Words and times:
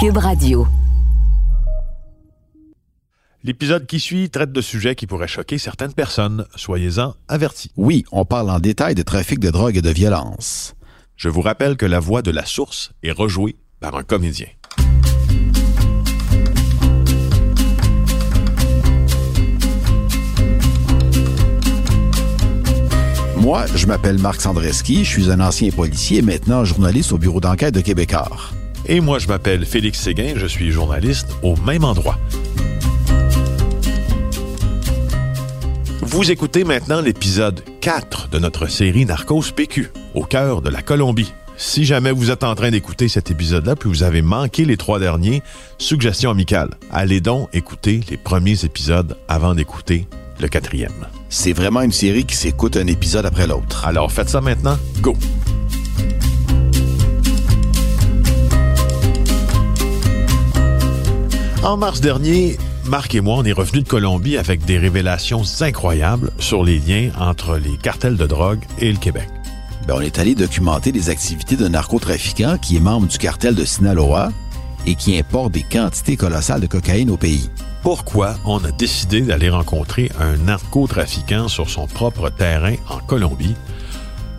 Cube 0.00 0.18
Radio. 0.18 0.64
L'épisode 3.42 3.84
qui 3.84 3.98
suit 3.98 4.30
traite 4.30 4.52
de 4.52 4.60
sujets 4.60 4.94
qui 4.94 5.08
pourraient 5.08 5.26
choquer 5.26 5.58
certaines 5.58 5.92
personnes. 5.92 6.46
Soyez-en 6.54 7.16
avertis. 7.26 7.72
Oui, 7.76 8.04
on 8.12 8.24
parle 8.24 8.48
en 8.50 8.60
détail 8.60 8.94
de 8.94 9.02
trafic 9.02 9.40
de 9.40 9.50
drogue 9.50 9.76
et 9.76 9.82
de 9.82 9.90
violence. 9.90 10.76
Je 11.16 11.28
vous 11.28 11.40
rappelle 11.40 11.76
que 11.76 11.84
la 11.84 11.98
voix 11.98 12.22
de 12.22 12.30
la 12.30 12.46
source 12.46 12.92
est 13.02 13.10
rejouée 13.10 13.56
par 13.80 13.96
un 13.96 14.04
comédien. 14.04 14.46
Moi, 23.38 23.66
je 23.74 23.86
m'appelle 23.88 24.20
Marc 24.20 24.42
Sandreski, 24.42 25.04
je 25.04 25.10
suis 25.10 25.32
un 25.32 25.40
ancien 25.40 25.72
policier 25.72 26.18
et 26.18 26.22
maintenant 26.22 26.64
journaliste 26.64 27.10
au 27.10 27.18
bureau 27.18 27.40
d'enquête 27.40 27.74
de 27.74 27.80
Québécois. 27.80 28.52
Et 28.90 29.00
moi, 29.00 29.18
je 29.18 29.28
m'appelle 29.28 29.66
Félix 29.66 30.00
Séguin, 30.00 30.32
je 30.36 30.46
suis 30.46 30.70
journaliste 30.70 31.28
au 31.42 31.56
même 31.56 31.84
endroit. 31.84 32.18
Vous 36.00 36.30
écoutez 36.30 36.64
maintenant 36.64 37.02
l'épisode 37.02 37.62
4 37.82 38.30
de 38.30 38.38
notre 38.38 38.66
série 38.66 39.04
Narcos 39.04 39.52
PQ, 39.54 39.90
au 40.14 40.24
cœur 40.24 40.62
de 40.62 40.70
la 40.70 40.80
Colombie. 40.80 41.34
Si 41.58 41.84
jamais 41.84 42.12
vous 42.12 42.30
êtes 42.30 42.44
en 42.44 42.54
train 42.54 42.70
d'écouter 42.70 43.08
cet 43.08 43.30
épisode-là, 43.30 43.76
puis 43.76 43.90
vous 43.90 44.04
avez 44.04 44.22
manqué 44.22 44.64
les 44.64 44.78
trois 44.78 44.98
derniers, 44.98 45.42
suggestion 45.76 46.30
amicale, 46.30 46.70
allez 46.90 47.20
donc 47.20 47.50
écouter 47.52 48.00
les 48.08 48.16
premiers 48.16 48.64
épisodes 48.64 49.18
avant 49.28 49.54
d'écouter 49.54 50.06
le 50.40 50.48
quatrième. 50.48 51.06
C'est 51.28 51.52
vraiment 51.52 51.82
une 51.82 51.92
série 51.92 52.24
qui 52.24 52.36
s'écoute 52.36 52.78
un 52.78 52.86
épisode 52.86 53.26
après 53.26 53.46
l'autre. 53.46 53.86
Alors 53.86 54.10
faites 54.10 54.30
ça 54.30 54.40
maintenant, 54.40 54.78
go! 55.02 55.14
En 61.64 61.76
mars 61.76 62.00
dernier, 62.00 62.56
Marc 62.84 63.16
et 63.16 63.20
moi, 63.20 63.34
on 63.36 63.44
est 63.44 63.52
revenus 63.52 63.82
de 63.82 63.88
Colombie 63.88 64.36
avec 64.36 64.64
des 64.64 64.78
révélations 64.78 65.42
incroyables 65.60 66.30
sur 66.38 66.62
les 66.62 66.78
liens 66.78 67.10
entre 67.18 67.56
les 67.56 67.76
cartels 67.76 68.16
de 68.16 68.26
drogue 68.26 68.64
et 68.78 68.92
le 68.92 68.96
Québec. 68.96 69.28
Ben, 69.86 69.94
on 69.96 70.00
est 70.00 70.20
allé 70.20 70.36
documenter 70.36 70.92
les 70.92 71.10
activités 71.10 71.56
d'un 71.56 71.70
narcotrafiquant 71.70 72.58
qui 72.58 72.76
est 72.76 72.80
membre 72.80 73.08
du 73.08 73.18
cartel 73.18 73.56
de 73.56 73.64
Sinaloa 73.64 74.30
et 74.86 74.94
qui 74.94 75.18
importe 75.18 75.52
des 75.52 75.64
quantités 75.64 76.16
colossales 76.16 76.60
de 76.60 76.68
cocaïne 76.68 77.10
au 77.10 77.16
pays. 77.16 77.50
Pourquoi 77.82 78.36
on 78.44 78.62
a 78.64 78.70
décidé 78.70 79.20
d'aller 79.22 79.50
rencontrer 79.50 80.12
un 80.20 80.36
narcotrafiquant 80.36 81.48
sur 81.48 81.68
son 81.68 81.88
propre 81.88 82.30
terrain 82.30 82.74
en 82.88 82.98
Colombie? 82.98 83.56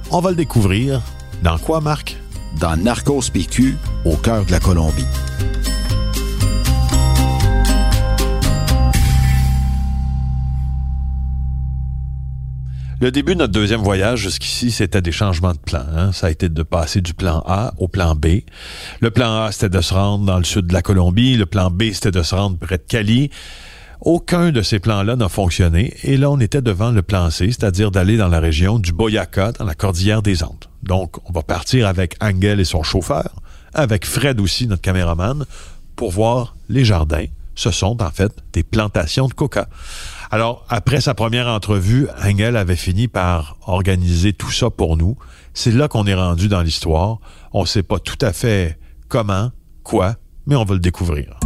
On 0.10 0.22
va 0.22 0.30
le 0.30 0.38
découvrir. 0.38 1.02
Dans 1.44 1.58
quoi, 1.58 1.82
Marc? 1.82 2.16
Dans 2.60 2.78
Narcos 2.78 3.30
PQ, 3.32 3.78
au 4.06 4.16
cœur 4.16 4.46
de 4.46 4.52
la 4.52 4.60
Colombie. 4.60 5.06
Le 13.02 13.12
début 13.12 13.34
de 13.34 13.40
notre 13.40 13.54
deuxième 13.54 13.80
voyage 13.80 14.20
jusqu'ici, 14.20 14.72
c'était 14.72 15.02
des 15.02 15.14
changements 15.14 15.54
de 15.54 15.58
plan. 15.58 15.86
hein. 15.96 16.12
Ça 16.12 16.28
a 16.28 16.32
été 16.32 16.50
de 16.50 16.64
passer 16.64 17.00
du 17.00 17.14
plan 17.14 17.42
A 17.48 17.74
au 17.78 17.88
plan 17.88 18.14
B. 18.14 18.42
Le 19.00 19.10
plan 19.10 19.44
A, 19.44 19.54
c'était 19.54 19.70
de 19.70 19.80
se 19.80 19.94
rendre 19.94 20.26
dans 20.26 20.38
le 20.38 20.44
sud 20.44 20.68
de 20.68 20.74
la 20.74 20.82
Colombie. 20.82 21.38
Le 21.38 21.46
plan 21.46 21.72
B, 21.72 21.92
c'était 21.94 22.12
de 22.12 22.22
se 22.24 22.36
rendre 22.36 22.58
près 22.58 22.78
de 22.78 22.84
Cali. 22.86 23.30
Aucun 24.02 24.52
de 24.52 24.62
ces 24.62 24.80
plans-là 24.80 25.16
n'a 25.16 25.30
fonctionné. 25.30 25.94
Et 26.04 26.18
là, 26.18 26.30
on 26.30 26.42
était 26.42 26.62
devant 26.62 26.92
le 26.92 27.02
plan 27.02 27.30
C, 27.30 27.46
c'est-à-dire 27.48 27.90
d'aller 27.90 28.18
dans 28.18 28.28
la 28.28 28.42
région 28.42 28.80
du 28.80 28.92
Boyaca, 28.92 29.54
dans 29.54 29.66
la 29.66 29.76
cordillère 29.76 30.22
des 30.22 30.44
Andes. 30.44 30.66
Donc, 30.84 31.18
on 31.30 31.32
va 31.32 31.42
partir 31.42 31.88
avec 31.88 32.18
Angel 32.22 32.60
et 32.60 32.66
son 32.66 32.84
chauffeur, 32.84 33.34
avec 33.74 34.06
Fred 34.06 34.42
aussi, 34.42 34.68
notre 34.68 34.82
caméraman, 34.82 35.46
pour 35.96 36.12
voir 36.12 36.56
les 36.68 36.84
jardins. 36.84 37.26
Ce 37.56 37.72
sont 37.72 38.02
en 38.02 38.10
fait 38.12 38.32
des 38.54 38.64
plantations 38.64 39.28
de 39.30 39.34
coca. 39.34 39.68
Alors, 40.32 40.64
après 40.70 41.02
sa 41.02 41.16
première 41.16 41.48
entrevue, 41.48 42.08
Angel 42.24 42.56
avait 42.56 42.76
fini 42.76 43.08
par 43.08 43.58
organiser 43.66 44.32
tout 44.32 44.52
ça 44.52 44.70
pour 44.70 44.96
nous. 44.96 45.16
C'est 45.56 45.72
là 45.72 45.88
qu'on 45.88 46.06
est 46.06 46.14
rendu 46.14 46.48
dans 46.48 46.62
l'histoire. 46.62 47.18
On 47.52 47.62
ne 47.62 47.66
sait 47.66 47.82
pas 47.82 47.98
tout 47.98 48.18
à 48.22 48.32
fait 48.32 48.78
comment, 49.08 49.50
quoi, 49.82 50.18
mais 50.46 50.56
on 50.56 50.66
va 50.66 50.76
le 50.76 50.80
découvrir. 50.80 51.40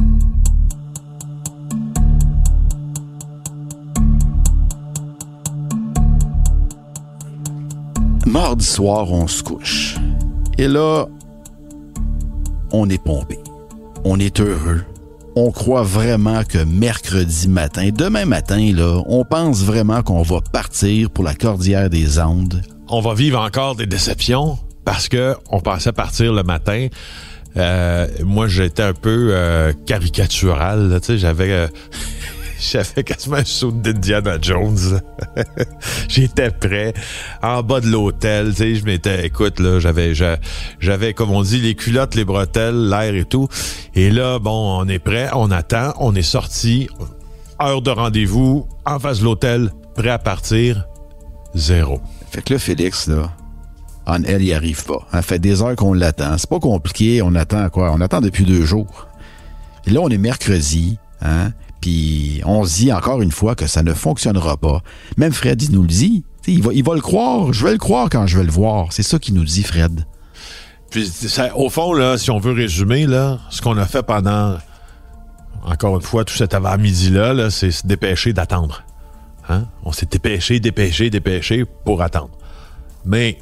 Mardi 8.26 8.66
soir, 8.66 9.10
on 9.12 9.28
se 9.28 9.44
couche. 9.44 9.96
Et 10.58 10.68
là, 10.68 11.06
on 12.74 12.90
est 12.90 13.02
pompé. 13.02 13.40
On 14.04 14.20
est 14.20 14.42
heureux. 14.42 14.84
On 15.36 15.52
croit 15.52 15.82
vraiment 15.82 16.44
que 16.44 16.60
mercredi 16.60 17.48
matin, 17.48 17.90
demain 17.92 18.26
matin, 18.26 18.72
là, 18.72 19.02
on 19.08 19.26
pense 19.26 19.64
vraiment 19.64 20.04
qu'on 20.04 20.22
va 20.22 20.42
partir 20.42 21.10
pour 21.10 21.24
la 21.24 21.34
cordillère 21.34 21.90
des 21.90 22.20
Andes. 22.20 22.62
On 22.88 23.02
va 23.02 23.16
vivre 23.16 23.40
encore 23.40 23.76
des 23.76 23.88
déceptions 23.88 24.60
parce 24.86 25.08
que 25.08 25.36
on 25.50 25.60
pensait 25.60 25.92
partir 25.92 26.34
le 26.34 26.44
matin. 26.44 26.88
Euh, 27.58 28.08
moi, 28.24 28.48
j'étais 28.48 28.84
un 28.84 28.94
peu 28.94 29.30
euh, 29.32 29.74
caricatural. 29.88 31.00
j'avais 31.16 31.52
euh, 31.52 31.68
j'avais 32.72 33.04
quasiment 33.04 33.38
un 33.38 33.46
saut 33.46 33.72
d'Indiana 33.72 34.38
Jones. 34.42 35.02
J'étais 36.08 36.52
prêt 36.52 36.94
en 37.42 37.62
bas 37.64 37.82
de 37.82 37.88
l'hôtel. 37.88 38.50
Tu 38.52 38.56
sais, 38.56 38.76
je 38.76 38.86
m'étais, 38.86 39.26
écoute 39.26 39.60
là, 39.60 39.80
j'avais 39.80 40.14
j'a- 40.16 40.38
j'avais 40.80 41.14
comme 41.14 41.32
on 41.32 41.42
dit 41.44 41.60
les 41.60 41.76
culottes, 41.76 42.16
les 42.16 42.26
bretelles, 42.26 42.90
l'air 42.90 43.14
et 43.16 43.26
tout. 43.26 43.48
Et 43.96 44.10
là, 44.10 44.40
bon, 44.40 44.80
on 44.82 44.88
est 44.88 45.00
prêt, 45.00 45.30
on 45.34 45.52
attend, 45.52 45.94
on 46.00 46.16
est 46.16 46.22
sorti. 46.22 46.88
Heure 47.62 47.82
de 47.82 47.92
rendez-vous 47.92 48.68
en 48.86 49.00
face 49.00 49.20
de 49.20 49.26
l'hôtel, 49.26 49.72
prêt 49.96 50.10
à 50.10 50.20
partir. 50.20 50.86
Zéro. 51.56 52.02
Fait 52.32 52.42
que 52.42 52.54
là, 52.54 52.60
Félix, 52.60 53.08
là, 53.08 53.32
en 54.06 54.24
elle, 54.24 54.42
il 54.42 54.54
arrive 54.54 54.84
pas. 54.86 55.08
Ça 55.12 55.22
fait 55.22 55.40
des 55.40 55.62
heures 55.62 55.76
qu'on 55.76 55.94
l'attend. 55.94 56.38
C'est 56.38 56.50
pas 56.50 56.60
compliqué. 56.60 57.22
On 57.22 57.36
attend 57.36 57.70
quoi? 57.70 57.92
On 57.94 58.02
attend 58.02 58.22
depuis 58.22 58.44
deux 58.44 58.66
jours. 58.66 59.08
Et 59.86 59.92
là, 59.92 60.00
on 60.02 60.10
est 60.10 60.18
mercredi, 60.18 60.98
hein? 61.22 61.52
Puis 61.84 62.40
on 62.46 62.64
se 62.64 62.76
dit 62.76 62.94
encore 62.94 63.22
une 63.22 63.34
fois 63.34 63.56
que 63.56 63.68
ça 63.68 63.84
ne 63.84 63.94
fonctionnera 63.94 64.56
pas. 64.56 64.82
Même 65.18 65.34
Fred, 65.34 65.62
il 65.62 65.72
nous 65.74 65.82
le 65.82 65.90
dit. 65.90 66.24
Il 66.48 66.64
va, 66.64 66.96
le 66.96 67.02
croire. 67.02 67.52
Je 67.52 67.66
vais 67.66 67.74
le 67.74 67.78
croire 67.78 68.08
quand 68.10 68.26
je 68.26 68.38
vais 68.38 68.46
le 68.46 68.52
voir. 68.52 68.94
C'est 68.94 69.04
ça 69.04 69.20
qu'il 69.20 69.34
nous 69.34 69.44
dit, 69.44 69.64
Fred. 69.64 70.06
Puis, 70.92 71.12
au 71.56 71.70
fond, 71.70 71.92
là, 71.92 72.18
si 72.18 72.32
on 72.32 72.40
veut 72.40 72.54
résumer, 72.54 73.06
là, 73.06 73.42
ce 73.50 73.62
qu'on 73.62 73.78
a 73.78 73.86
fait 73.86 74.02
pendant, 74.02 74.56
encore 75.62 75.98
une 75.98 76.02
fois, 76.02 76.24
tout 76.24 76.36
cet 76.36 76.54
avant-midi-là, 76.54 77.34
là, 77.34 77.50
c'est 77.50 77.72
se 77.72 77.86
dépêcher 77.86 78.32
d'attendre. 78.32 78.86
Hein? 79.50 79.66
On 79.84 79.92
s'est 79.92 80.08
dépêché, 80.10 80.62
dépêché, 80.62 81.10
dépêché 81.10 81.66
pour 81.84 82.02
attendre. 82.02 82.32
Mais, 83.04 83.40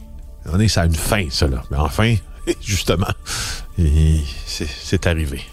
on 0.52 0.60
est 0.60 0.68
ça 0.68 0.82
a 0.82 0.86
une 0.88 0.96
fin, 0.96 1.28
ça. 1.30 1.46
Mais 1.48 1.78
enfin, 1.78 2.16
justement, 2.60 3.06
c'est 4.48 5.06
arrivé. 5.06 5.44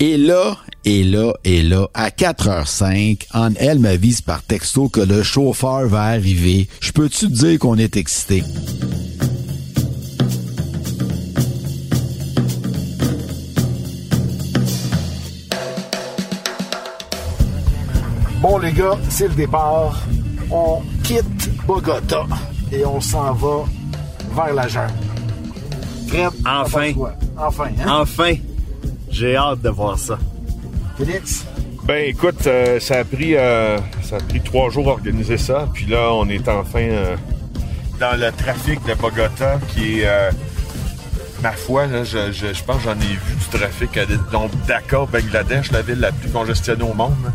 Et 0.00 0.16
là, 0.16 0.56
et 0.84 1.02
là, 1.02 1.32
et 1.42 1.60
là, 1.60 1.88
à 1.92 2.10
4h05, 2.10 3.26
en 3.34 3.52
elle 3.56 3.80
m'avise 3.80 4.20
par 4.20 4.42
texto 4.42 4.88
que 4.88 5.00
le 5.00 5.24
chauffeur 5.24 5.88
va 5.88 6.02
arriver. 6.02 6.68
Je 6.80 6.92
peux-tu 6.92 7.26
te 7.26 7.32
dire 7.32 7.58
qu'on 7.58 7.76
est 7.78 7.96
excité? 7.96 8.44
Bon, 18.40 18.58
les 18.58 18.72
gars, 18.72 18.96
c'est 19.08 19.26
le 19.26 19.34
départ. 19.34 20.00
On 20.48 20.80
quitte 21.02 21.50
Bogota 21.66 22.24
et 22.70 22.86
on 22.86 23.00
s'en 23.00 23.32
va 23.32 23.64
vers 24.32 24.54
la 24.54 24.68
jungle. 24.68 24.92
Enfin. 26.46 26.92
Enfin, 27.36 27.70
hein? 27.80 28.00
Enfin! 28.02 28.34
J'ai 29.10 29.36
hâte 29.36 29.60
de 29.62 29.68
voir 29.68 29.98
ça. 29.98 30.18
Félix? 30.96 31.44
Ben 31.84 32.04
écoute, 32.08 32.46
euh, 32.46 32.78
ça 32.80 32.98
a 32.98 33.04
pris 33.04 33.34
euh, 33.36 33.78
ça 34.02 34.16
a 34.16 34.20
pris 34.20 34.40
trois 34.40 34.68
jours 34.70 34.88
à 34.88 34.92
organiser 34.92 35.38
ça, 35.38 35.66
puis 35.72 35.86
là 35.86 36.12
on 36.12 36.28
est 36.28 36.46
enfin 36.48 36.82
euh, 36.82 37.16
dans 37.98 38.18
le 38.20 38.30
trafic 38.32 38.84
de 38.86 38.92
Bogota 38.94 39.58
qui 39.68 40.00
est 40.00 40.06
euh, 40.06 40.30
ma 41.42 41.52
foi 41.52 41.86
là, 41.86 42.04
je, 42.04 42.30
je, 42.32 42.52
je 42.52 42.64
pense 42.64 42.78
que 42.78 42.82
j'en 42.84 42.94
ai 43.00 43.14
vu 43.14 43.34
du 43.40 43.58
trafic 43.58 43.96
à 43.96 44.04
donc 44.30 44.50
Dhaka, 44.66 45.06
Bangladesh, 45.10 45.70
la 45.72 45.80
ville 45.82 46.00
la 46.00 46.12
plus 46.12 46.28
congestionnée 46.28 46.82
au 46.82 46.92
monde. 46.92 47.14
là. 47.24 47.30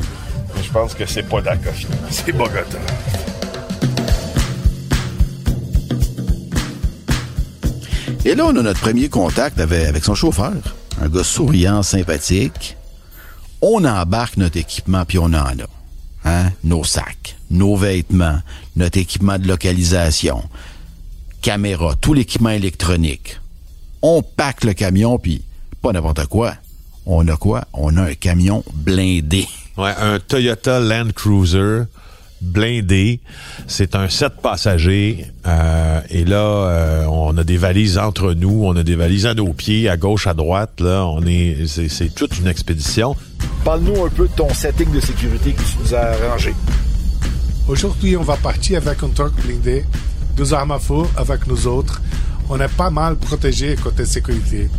Mais 0.55 0.61
je 0.61 0.71
pense 0.71 0.93
que 0.93 1.05
c'est 1.07 1.23
pas 1.23 1.41
Dhaka 1.41 1.71
finalement, 1.71 2.07
c'est 2.11 2.31
Bogota. 2.31 2.77
Et 8.25 8.35
là, 8.35 8.45
on 8.45 8.55
a 8.55 8.61
notre 8.61 8.79
premier 8.79 9.09
contact 9.09 9.59
avec, 9.59 9.87
avec 9.87 10.03
son 10.03 10.15
chauffeur. 10.15 10.53
Un 11.03 11.09
gars 11.09 11.23
souriant, 11.25 11.83
sympathique. 11.83 12.77
On 13.61 13.83
embarque 13.83 14.37
notre 14.37 14.55
équipement, 14.55 15.03
puis 15.03 15.17
on 15.19 15.25
en 15.25 15.33
a. 15.33 15.67
Hein? 16.23 16.51
Nos 16.63 16.85
sacs, 16.85 17.35
nos 17.51 17.75
vêtements, 17.75 18.39
notre 18.77 18.99
équipement 18.99 19.37
de 19.37 19.45
localisation, 19.45 20.41
caméra, 21.41 21.95
tout 21.99 22.13
l'équipement 22.13 22.51
électronique. 22.51 23.37
On 24.01 24.21
pack 24.21 24.63
le 24.63 24.71
camion, 24.71 25.19
puis 25.19 25.43
pas 25.81 25.91
n'importe 25.91 26.25
quoi. 26.27 26.53
on 27.05 27.27
a 27.27 27.35
quoi? 27.35 27.65
On 27.73 27.97
a 27.97 28.03
un 28.03 28.13
camion 28.13 28.63
blindé. 28.73 29.45
Ouais, 29.75 29.93
un 29.99 30.19
Toyota 30.19 30.79
Land 30.79 31.09
Cruiser 31.13 31.81
blindé. 32.43 33.19
C'est 33.67 33.95
un 33.95 34.09
7 34.09 34.33
passagers. 34.41 35.25
euh, 35.47 36.01
et 36.09 36.25
là, 36.25 36.37
euh, 36.37 37.05
on 37.05 37.37
a 37.37 37.43
des 37.43 37.57
valises 37.57 37.97
entre 37.97 38.33
nous. 38.33 38.63
On 38.65 38.75
a 38.75 38.83
des 38.83 38.95
valises 38.95 39.25
à 39.25 39.33
nos 39.33 39.53
pieds, 39.53 39.89
à 39.89 39.97
gauche, 39.97 40.27
à 40.27 40.33
droite. 40.33 40.79
Là, 40.79 41.05
on 41.05 41.25
est, 41.25 41.65
c'est, 41.67 41.89
c'est 41.89 42.09
toute 42.13 42.37
une 42.39 42.47
expédition. 42.47 43.15
Parle-nous 43.63 44.03
un 44.05 44.09
peu 44.09 44.27
de 44.27 44.33
ton 44.33 44.53
setting 44.53 44.91
de 44.91 44.99
sécurité 44.99 45.53
que 45.53 45.61
tu 45.61 45.77
nous 45.83 45.95
as 45.95 45.99
arrangé. 46.27 46.53
Aujourd'hui, 47.67 48.17
on 48.17 48.23
va 48.23 48.35
partir 48.35 48.77
avec 48.85 49.01
un 49.03 49.09
truck 49.09 49.33
blindé, 49.45 49.85
deux 50.35 50.53
armes 50.53 50.71
à 50.71 50.79
feu 50.79 51.03
avec 51.15 51.47
nous 51.47 51.65
autres. 51.67 52.01
On 52.49 52.59
est 52.59 52.67
pas 52.75 52.89
mal 52.89 53.15
protégé 53.15 53.75
côté 53.81 54.05
sécurité. 54.05 54.69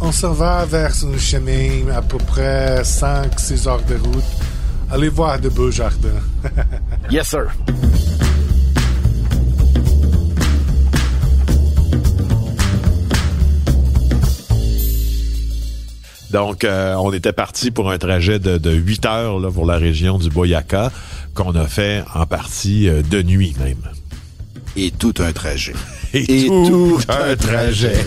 On 0.00 0.12
s'en 0.12 0.32
va 0.32 0.64
vers 0.66 0.92
un 1.04 1.18
chemin 1.18 1.88
à 1.92 2.02
peu 2.02 2.18
près 2.18 2.82
5-6 2.82 3.66
heures 3.68 3.82
de 3.82 3.94
route. 3.94 4.24
Allez 4.90 5.08
voir 5.08 5.38
de 5.38 5.48
beaux 5.48 5.70
jardins. 5.70 6.08
Yes, 7.10 7.28
sir. 7.28 7.46
Donc, 16.30 16.64
euh, 16.64 16.94
on 16.96 17.12
était 17.12 17.32
parti 17.32 17.70
pour 17.70 17.90
un 17.90 17.96
trajet 17.96 18.38
de, 18.38 18.58
de 18.58 18.72
8 18.72 19.06
heures 19.06 19.38
là, 19.40 19.50
pour 19.50 19.64
la 19.64 19.76
région 19.76 20.18
du 20.18 20.28
Boyaka, 20.28 20.92
qu'on 21.34 21.54
a 21.54 21.66
fait 21.66 22.04
en 22.14 22.26
partie 22.26 22.88
euh, 22.88 23.02
de 23.02 23.22
nuit 23.22 23.54
même. 23.58 23.76
Et 24.76 24.90
tout 24.90 25.14
un 25.20 25.32
trajet. 25.32 25.74
Et, 26.14 26.46
tout 26.46 26.98
un 27.08 27.36
trajet. 27.36 28.04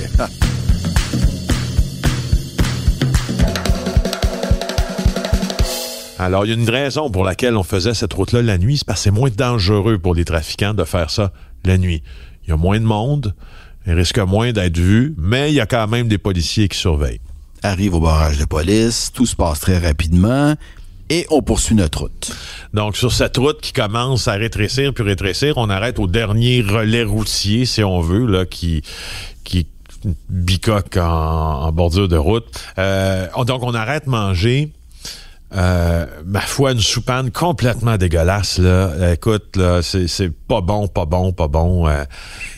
Alors, 6.22 6.46
il 6.46 6.50
y 6.50 6.52
a 6.52 6.56
une 6.56 6.70
raison 6.70 7.10
pour 7.10 7.24
laquelle 7.24 7.56
on 7.58 7.64
faisait 7.64 7.96
cette 7.96 8.14
route-là 8.14 8.44
la 8.44 8.58
nuit, 8.60 8.78
c'est 8.78 8.86
parce 8.86 9.00
que 9.00 9.04
c'est 9.06 9.12
moins 9.12 9.32
dangereux 9.36 9.98
pour 9.98 10.14
les 10.14 10.24
trafiquants 10.24 10.76
de 10.76 10.84
faire 10.84 11.10
ça 11.10 11.32
la 11.66 11.80
nuit. 11.80 12.04
Il 12.44 12.52
y 12.52 12.54
a 12.54 12.58
moins 12.58 12.80
de 12.80 12.86
monde, 12.86 13.34
il 13.88 13.94
risque 13.94 14.20
moins 14.20 14.52
d'être 14.52 14.78
vu, 14.78 15.16
mais 15.18 15.50
il 15.52 15.56
y 15.56 15.60
a 15.60 15.66
quand 15.66 15.88
même 15.88 16.08
des 16.08 16.20
policiers 16.20 16.68
qui 16.68 16.78
surveillent. 16.78 17.22
Arrive 17.64 17.96
au 17.96 18.00
barrage 18.00 18.38
de 18.38 18.46
police, 18.46 19.12
tout 19.14 19.26
se 19.26 19.36
passe 19.36 19.62
très 19.62 19.80
rapidement 19.80 20.54
et 21.10 21.26
on 21.32 21.42
poursuit 21.42 21.74
notre 21.76 22.02
route. 22.02 22.32
Donc, 22.74 22.98
sur 22.98 23.12
cette 23.12 23.38
route 23.38 23.60
qui 23.60 23.74
commence 23.74 24.28
à 24.28 24.34
rétrécir 24.34 24.94
puis 24.94 25.04
rétrécir, 25.04 25.58
on 25.58 25.70
arrête 25.72 25.98
au 25.98 26.06
dernier 26.06 26.62
relais 26.62 27.04
routier, 27.04 27.66
si 27.66 27.84
on 27.84 28.00
veut, 28.00 28.28
là, 28.28 28.46
qui, 28.46 28.84
qui 29.44 29.66
bicoque 30.30 30.98
en, 30.98 31.02
en 31.64 31.72
bordure 31.72 32.08
de 32.08 32.18
route. 32.18 32.46
Euh, 32.78 33.28
on- 33.36 33.44
donc, 33.44 33.64
on 33.64 33.74
arrête 33.74 34.06
manger. 34.08 34.72
Euh, 35.54 36.06
ma 36.26 36.40
foi, 36.42 36.72
une 36.72 36.80
soupane 36.80 37.30
complètement 37.32 37.98
dégueulasse, 37.98 38.58
là. 38.58 39.14
Écoute, 39.14 39.58
là, 39.58 39.82
c'est, 39.82 40.08
c'est 40.08 40.30
pas 40.30 40.62
bon, 40.62 40.88
pas 40.88 41.06
bon, 41.06 41.34
pas 41.34 41.48
bon. 41.50 41.88
euh. 41.88 42.06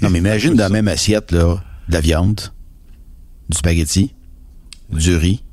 Non, 0.01 0.09
mais 0.11 0.19
imagine 0.19 0.53
dans 0.53 0.63
la 0.63 0.69
même 0.69 0.87
assiette, 0.87 1.31
là, 1.31 1.55
de 1.87 1.93
la 1.93 2.01
viande, 2.01 2.39
du 3.49 3.57
spaghetti, 3.57 4.13
du 4.91 5.15
riz, 5.15 5.43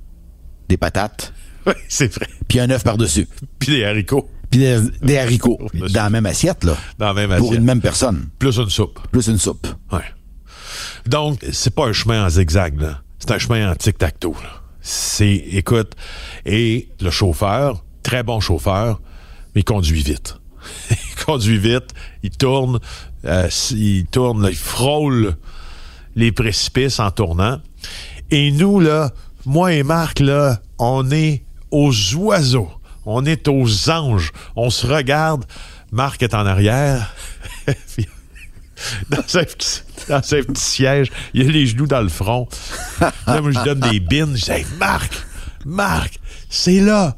des 0.68 0.76
patates, 0.76 1.32
Oui, 1.66 1.72
c'est 1.88 2.12
vrai. 2.14 2.26
puis 2.48 2.60
un 2.60 2.70
œuf 2.70 2.84
par-dessus. 2.84 3.26
Puis 3.58 3.70
des 3.72 3.84
haricots 3.84 4.28
Puis 4.50 4.60
des, 4.60 4.80
des 5.02 5.18
haricots. 5.18 5.58
Dans 5.74 6.02
la 6.04 6.10
même 6.10 6.26
assiette, 6.26 6.64
là. 6.64 6.74
dans 6.98 7.12
la 7.12 7.14
même 7.14 7.28
Pour 7.38 7.46
assiette. 7.48 7.58
une 7.58 7.64
même 7.66 7.80
personne. 7.80 8.28
Plus 8.38 8.56
une 8.58 8.70
soupe. 8.70 8.98
Plus 9.12 9.28
une 9.28 9.38
soupe. 9.38 9.66
Ouais. 9.92 10.04
Donc, 11.06 11.44
c'est 11.52 11.74
pas 11.74 11.86
un 11.86 11.92
chemin 11.92 12.24
en 12.26 12.28
zigzag, 12.28 12.80
là. 12.80 13.00
C'est 13.18 13.30
un 13.32 13.38
chemin 13.38 13.70
en 13.70 13.74
tic-tac-toe, 13.74 14.34
là. 14.42 14.59
C'est, 14.82 15.34
écoute, 15.34 15.94
et 16.46 16.88
le 17.00 17.10
chauffeur, 17.10 17.84
très 18.02 18.22
bon 18.22 18.40
chauffeur, 18.40 19.00
mais 19.54 19.62
il 19.62 19.64
conduit 19.64 20.02
vite. 20.02 20.38
il 20.90 21.24
conduit 21.24 21.58
vite, 21.58 21.90
il 22.22 22.30
tourne, 22.30 22.80
euh, 23.24 23.48
il 23.70 24.06
tourne, 24.06 24.48
il 24.50 24.56
frôle 24.56 25.36
les 26.16 26.32
précipices 26.32 27.00
en 27.00 27.10
tournant. 27.10 27.60
Et 28.30 28.52
nous, 28.52 28.80
là, 28.80 29.12
moi 29.46 29.72
et 29.72 29.82
Marc, 29.82 30.20
là, 30.20 30.60
on 30.78 31.10
est 31.10 31.44
aux 31.70 31.92
oiseaux. 32.14 32.70
On 33.06 33.24
est 33.24 33.48
aux 33.48 33.90
anges. 33.90 34.32
On 34.56 34.70
se 34.70 34.86
regarde. 34.86 35.44
Marc 35.90 36.22
est 36.22 36.34
en 36.34 36.46
arrière. 36.46 37.14
Dans 39.10 39.38
un, 39.38 39.44
petit, 39.44 39.82
dans 40.08 40.16
un 40.16 40.42
petit 40.42 40.62
siège. 40.62 41.10
Il 41.34 41.48
a 41.48 41.52
les 41.52 41.66
genoux 41.66 41.86
dans 41.86 42.00
le 42.00 42.08
front. 42.08 42.48
Là, 43.00 43.40
moi, 43.40 43.50
je 43.50 43.64
donne 43.64 43.80
des 43.80 44.00
bines. 44.00 44.36
Je 44.36 44.44
dis, 44.44 44.66
Marc, 44.78 45.12
Marc, 45.64 46.18
c'est 46.48 46.80
là. 46.80 47.16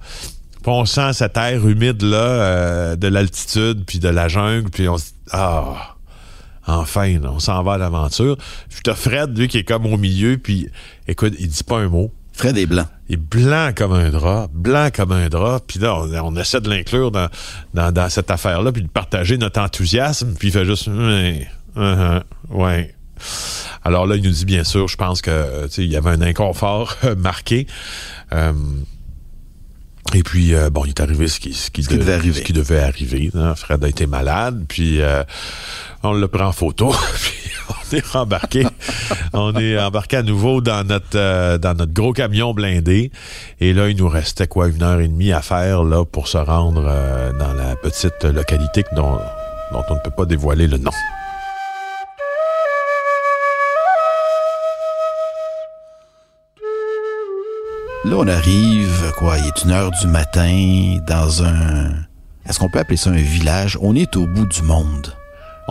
Puis 0.63 0.71
on 0.71 0.85
sent 0.85 1.13
cet 1.15 1.37
air 1.37 1.67
humide, 1.67 2.03
là, 2.03 2.17
euh, 2.17 2.97
de 2.97 3.09
l'altitude, 3.09 3.85
puis 3.85 3.99
de 3.99 4.09
la 4.09 4.29
jungle, 4.29 4.71
puis 4.71 4.89
on 4.89 4.97
se 4.97 5.07
dit, 5.07 5.15
ah, 5.33 5.97
enfin, 6.67 7.19
on 7.25 7.41
s'en 7.41 7.63
va 7.63 7.75
à 7.75 7.79
l'aventure. 7.79 8.37
Puis 8.69 8.81
t'as 8.85 8.95
Fred, 8.95 9.37
lui, 9.37 9.49
qui 9.49 9.59
est 9.59 9.65
comme 9.65 9.87
au 9.87 9.97
milieu, 9.97 10.39
puis 10.39 10.69
écoute, 11.09 11.35
il 11.39 11.49
dit 11.49 11.65
pas 11.65 11.79
un 11.79 11.89
mot. 11.89 12.13
Fred 12.33 12.57
est 12.57 12.67
blanc. 12.67 12.87
Il 13.09 13.15
est 13.15 13.17
blanc 13.17 13.73
comme 13.77 13.93
un 13.93 14.11
drap, 14.11 14.49
blanc 14.53 14.89
comme 14.95 15.13
un 15.13 15.29
drap. 15.29 15.61
Puis 15.67 15.79
là, 15.79 15.97
on, 15.97 16.13
on 16.13 16.37
essaie 16.37 16.61
de 16.61 16.71
l'inclure 16.71 17.11
dans, 17.11 17.29
dans, 17.75 17.93
dans 17.93 18.09
cette 18.09 18.31
affaire-là, 18.31 18.73
puis 18.73 18.83
de 18.83 18.89
partager 18.89 19.37
notre 19.37 19.61
enthousiasme. 19.61 20.35
Puis 20.39 20.49
il 20.49 20.53
fait 20.53 20.65
juste, 20.65 20.89
ouais, 20.89 21.47
uh-huh, 21.77 22.23
ouais. 22.51 22.95
Alors 23.85 24.07
là, 24.07 24.17
il 24.17 24.23
nous 24.23 24.31
dit 24.31 24.45
bien 24.45 24.65
sûr, 24.65 24.89
je 24.89 24.97
pense 24.97 25.21
que 25.23 25.31
euh, 25.31 25.69
il 25.77 25.91
y 25.91 25.97
avait 25.97 26.11
un 26.11 26.23
inconfort 26.23 26.97
euh, 27.05 27.15
marqué. 27.15 27.67
Euh, 28.33 28.53
et 30.15 30.23
puis, 30.23 30.55
euh, 30.55 30.69
bon, 30.69 30.85
il 30.85 30.91
est 30.91 31.01
arrivé 31.01 31.27
ce 31.27 31.41
qui, 31.41 31.55
ce 31.55 31.71
qui, 31.71 31.87
qui 31.87 31.97
devait 31.97 32.13
arriver. 32.13 32.41
ce 32.41 32.45
qui 32.45 32.53
devait 32.53 32.81
arriver, 32.81 33.31
hein. 33.35 33.55
Fred 33.55 33.83
a 33.83 33.89
été 33.89 34.07
malade, 34.07 34.65
puis 34.69 35.01
euh, 35.01 35.25
on 36.03 36.13
l'a 36.13 36.29
pris 36.29 36.43
en 36.43 36.53
photo, 36.53 36.95
puis 37.23 37.42
on 37.93 37.97
est 37.97 38.17
embarqué. 38.17 38.67
on 39.33 39.55
est 39.55 39.79
embarqué 39.79 40.19
à 40.19 40.23
nouveau 40.23 40.61
dans 40.61 40.87
notre 40.87 41.17
euh, 41.17 41.59
dans 41.59 41.75
notre 41.75 41.93
gros 41.93 42.13
camion 42.13 42.55
blindé. 42.55 43.11
Et 43.61 43.73
là, 43.73 43.89
il 43.89 43.97
nous 43.97 44.09
restait 44.09 44.47
quoi, 44.47 44.69
une 44.69 44.83
heure 44.83 45.01
et 45.01 45.09
demie 45.09 45.33
à 45.33 45.43
faire 45.43 45.85
là 45.85 46.05
pour 46.05 46.29
se 46.29 46.39
rendre 46.39 46.85
euh, 46.87 47.33
dans 47.33 47.53
la 47.55 47.77
petite 47.77 48.25
localité 48.25 48.85
dont, 48.95 49.19
dont 49.73 49.83
on 49.89 49.95
ne 49.95 50.01
peut 50.01 50.11
pas 50.11 50.25
dévoiler 50.25 50.67
le 50.67 50.79
nom. 50.79 50.91
Là, 58.05 58.17
on 58.19 58.27
arrive, 58.27 59.13
quoi, 59.17 59.39
il 59.39 59.47
est 59.47 59.65
une 59.65 59.71
heure 59.71 59.93
du 59.93 60.09
matin 60.09 60.99
dans 61.07 61.45
un... 61.45 61.93
Est-ce 62.49 62.59
qu'on 62.59 62.69
peut 62.69 62.81
appeler 62.81 62.97
ça 62.97 63.11
un 63.11 63.13
village? 63.15 63.79
On 63.81 63.95
est 63.95 64.17
au 64.17 64.27
bout 64.27 64.47
du 64.47 64.63
monde. 64.63 65.15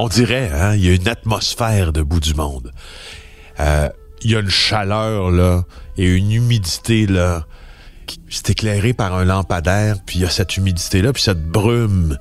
On 0.03 0.07
dirait, 0.07 0.49
hein, 0.51 0.73
il 0.73 0.83
y 0.83 0.89
a 0.89 0.95
une 0.95 1.07
atmosphère 1.07 1.93
de 1.93 2.01
bout 2.01 2.19
du 2.19 2.33
monde. 2.33 2.71
Euh, 3.59 3.87
il 4.23 4.31
y 4.31 4.35
a 4.35 4.39
une 4.39 4.49
chaleur, 4.49 5.29
là, 5.29 5.61
et 5.95 6.07
une 6.07 6.31
humidité, 6.31 7.05
là. 7.05 7.45
C'est 8.27 8.49
éclairé 8.49 8.93
par 8.93 9.13
un 9.13 9.25
lampadaire, 9.25 9.97
puis 10.03 10.17
il 10.17 10.21
y 10.23 10.25
a 10.25 10.29
cette 10.31 10.57
humidité-là, 10.57 11.13
puis 11.13 11.21
cette 11.21 11.45
brume 11.45 12.17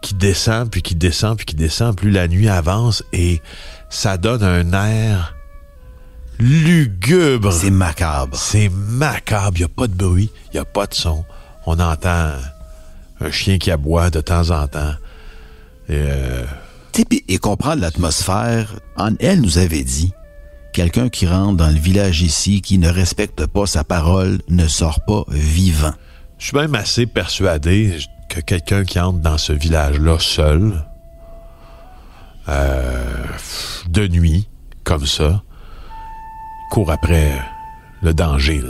qui 0.00 0.14
descend, 0.14 0.70
puis 0.70 0.80
qui 0.80 0.94
descend, 0.94 1.36
puis 1.36 1.44
qui 1.44 1.54
descend, 1.54 1.94
plus 1.94 2.10
la 2.10 2.28
nuit 2.28 2.48
avance, 2.48 3.04
et 3.12 3.42
ça 3.90 4.16
donne 4.16 4.42
un 4.42 4.72
air 4.72 5.36
lugubre. 6.38 7.52
C'est 7.52 7.70
macabre. 7.70 8.38
C'est 8.38 8.70
macabre. 8.70 9.58
Il 9.58 9.60
n'y 9.60 9.64
a 9.64 9.68
pas 9.68 9.86
de 9.86 9.92
bruit, 9.92 10.30
il 10.46 10.54
n'y 10.54 10.60
a 10.60 10.64
pas 10.64 10.86
de 10.86 10.94
son. 10.94 11.26
On 11.66 11.78
entend 11.78 12.32
un 13.20 13.30
chien 13.30 13.58
qui 13.58 13.70
aboie 13.70 14.08
de 14.08 14.22
temps 14.22 14.48
en 14.48 14.66
temps. 14.66 14.94
Et, 15.90 16.06
euh, 16.08 16.46
Et 17.28 17.38
comprendre 17.38 17.80
l'atmosphère, 17.82 18.74
elle 19.20 19.40
nous 19.40 19.58
avait 19.58 19.84
dit, 19.84 20.12
quelqu'un 20.72 21.08
qui 21.08 21.28
rentre 21.28 21.56
dans 21.56 21.68
le 21.68 21.78
village 21.78 22.22
ici, 22.22 22.60
qui 22.60 22.78
ne 22.78 22.88
respecte 22.88 23.46
pas 23.46 23.66
sa 23.66 23.84
parole, 23.84 24.40
ne 24.48 24.66
sort 24.66 25.00
pas 25.06 25.24
vivant. 25.28 25.92
Je 26.38 26.46
suis 26.46 26.56
même 26.56 26.74
assez 26.74 27.06
persuadé 27.06 27.98
que 28.28 28.40
quelqu'un 28.40 28.84
qui 28.84 28.98
entre 28.98 29.20
dans 29.20 29.38
ce 29.38 29.52
village-là 29.52 30.18
seul, 30.18 30.84
euh, 32.48 33.24
de 33.88 34.08
nuit, 34.08 34.48
comme 34.82 35.06
ça, 35.06 35.42
court 36.70 36.90
après 36.90 37.40
le 38.02 38.12
danger. 38.12 38.62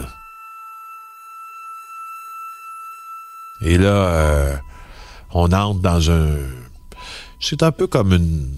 Et 3.62 3.78
là, 3.78 3.88
euh, 3.88 4.56
on 5.32 5.50
entre 5.52 5.80
dans 5.80 6.10
un... 6.10 6.36
C'est 7.40 7.62
un 7.62 7.70
peu 7.72 7.86
comme 7.86 8.12
une, 8.12 8.48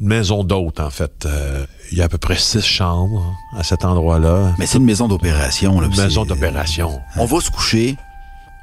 une 0.00 0.06
maison 0.06 0.44
d'hôte, 0.44 0.80
en 0.80 0.90
fait. 0.90 1.24
Euh, 1.26 1.64
Il 1.92 1.98
y 1.98 2.02
a 2.02 2.04
à 2.04 2.08
peu 2.08 2.18
près 2.18 2.36
six 2.36 2.64
chambres 2.64 3.34
à 3.56 3.62
cet 3.62 3.84
endroit-là. 3.84 4.54
Mais 4.58 4.66
c'est 4.66 4.78
une 4.78 4.84
maison 4.84 5.08
d'opération. 5.08 5.80
Une 5.82 5.96
maison 5.96 6.24
d'opération. 6.24 7.00
On 7.16 7.24
va 7.26 7.40
se 7.40 7.50
coucher, 7.50 7.96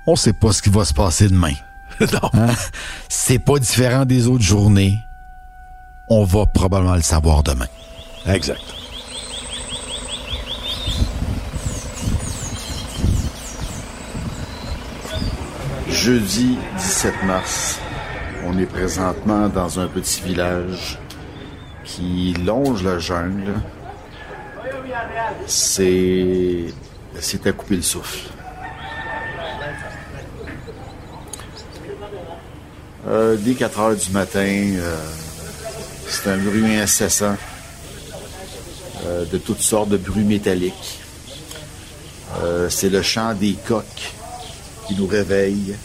on 0.08 0.16
sait 0.16 0.34
pas 0.34 0.52
ce 0.52 0.62
qui 0.62 0.70
va 0.70 0.84
se 0.86 0.94
passer 0.94 1.30
demain. 1.30 1.54
non. 2.02 2.30
Hein? 2.34 2.48
C'est 3.10 3.40
pas 3.40 3.58
différent 3.60 4.06
des 4.06 4.28
autres 4.28 4.44
journées. 4.44 4.98
On 6.10 6.26
va 6.26 6.46
probablement 6.46 6.96
le 6.96 7.02
savoir 7.02 7.44
demain. 7.44 7.68
Exact. 8.26 8.62
Jeudi 15.90 16.58
17 16.78 17.14
mars, 17.26 17.80
on 18.46 18.58
est 18.58 18.66
présentement 18.66 19.48
dans 19.48 19.80
un 19.80 19.88
petit 19.88 20.22
village 20.22 20.98
qui 21.84 22.34
longe 22.46 22.84
la 22.84 23.00
jungle. 23.00 23.54
C'est. 25.48 26.74
À 27.46 27.52
couper 27.52 27.76
le 27.76 27.82
souffle. 27.82 28.30
Euh, 33.08 33.38
dès 33.38 33.54
4 33.54 33.80
heures 33.80 33.96
du 33.96 34.12
matin, 34.12 34.40
euh, 34.40 34.98
c'est 36.08 36.30
un 36.32 36.38
bruit 36.38 36.76
incessant 36.76 37.36
euh, 39.06 39.26
de 39.26 39.38
toutes 39.38 39.62
sortes 39.62 39.90
de 39.90 39.98
bruits 39.98 40.24
métalliques. 40.24 41.00
C'est 42.70 42.90
le 42.90 43.02
chant 43.02 43.34
des 43.34 43.56
coqs 43.68 44.14
qui 44.88 44.96
nous 44.96 45.08
réveille 45.08 45.76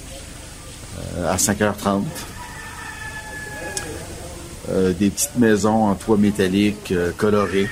à 1.25 1.37
5h30. 1.37 2.03
Euh, 4.71 4.93
des 4.93 5.09
petites 5.09 5.37
maisons 5.37 5.87
en 5.87 5.95
toit 5.95 6.19
métallique 6.19 6.93
euh, 6.93 7.11
colorées. 7.17 7.71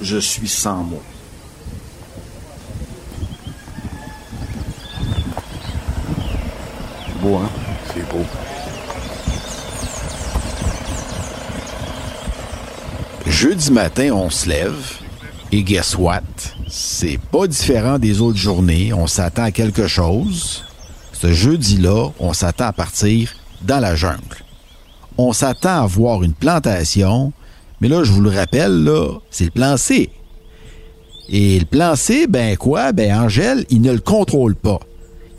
Je 0.00 0.18
suis 0.18 0.48
sans 0.48 0.82
mots. 0.82 1.02
Beau, 7.20 7.36
hein? 7.36 7.50
C'est 7.94 8.08
beau. 8.08 8.24
Jeudi 13.26 13.70
matin, 13.70 14.10
on 14.12 14.30
se 14.30 14.48
lève 14.48 14.98
et 15.52 15.62
guess 15.62 15.96
what? 15.96 16.22
C'est 16.68 17.20
pas 17.30 17.46
différent 17.46 17.98
des 18.00 18.20
autres 18.20 18.38
journées. 18.38 18.92
On 18.92 19.06
s'attend 19.06 19.44
à 19.44 19.50
quelque 19.52 19.86
chose. 19.86 20.64
Ce 21.20 21.32
jeudi-là, 21.32 22.10
on 22.20 22.32
s'attend 22.32 22.66
à 22.66 22.72
partir 22.72 23.34
dans 23.62 23.80
la 23.80 23.96
jungle. 23.96 24.44
On 25.16 25.32
s'attend 25.32 25.82
à 25.82 25.86
voir 25.86 26.22
une 26.22 26.32
plantation, 26.32 27.32
mais 27.80 27.88
là, 27.88 28.04
je 28.04 28.12
vous 28.12 28.20
le 28.20 28.30
rappelle, 28.30 28.88
c'est 29.28 29.46
le 29.46 29.50
plan 29.50 29.76
C. 29.76 30.10
Et 31.28 31.58
le 31.58 31.64
plan 31.64 31.96
C, 31.96 32.28
ben 32.28 32.56
quoi? 32.56 32.92
Ben 32.92 33.12
Angèle, 33.12 33.66
il 33.68 33.80
ne 33.80 33.90
le 33.90 33.98
contrôle 33.98 34.54
pas. 34.54 34.78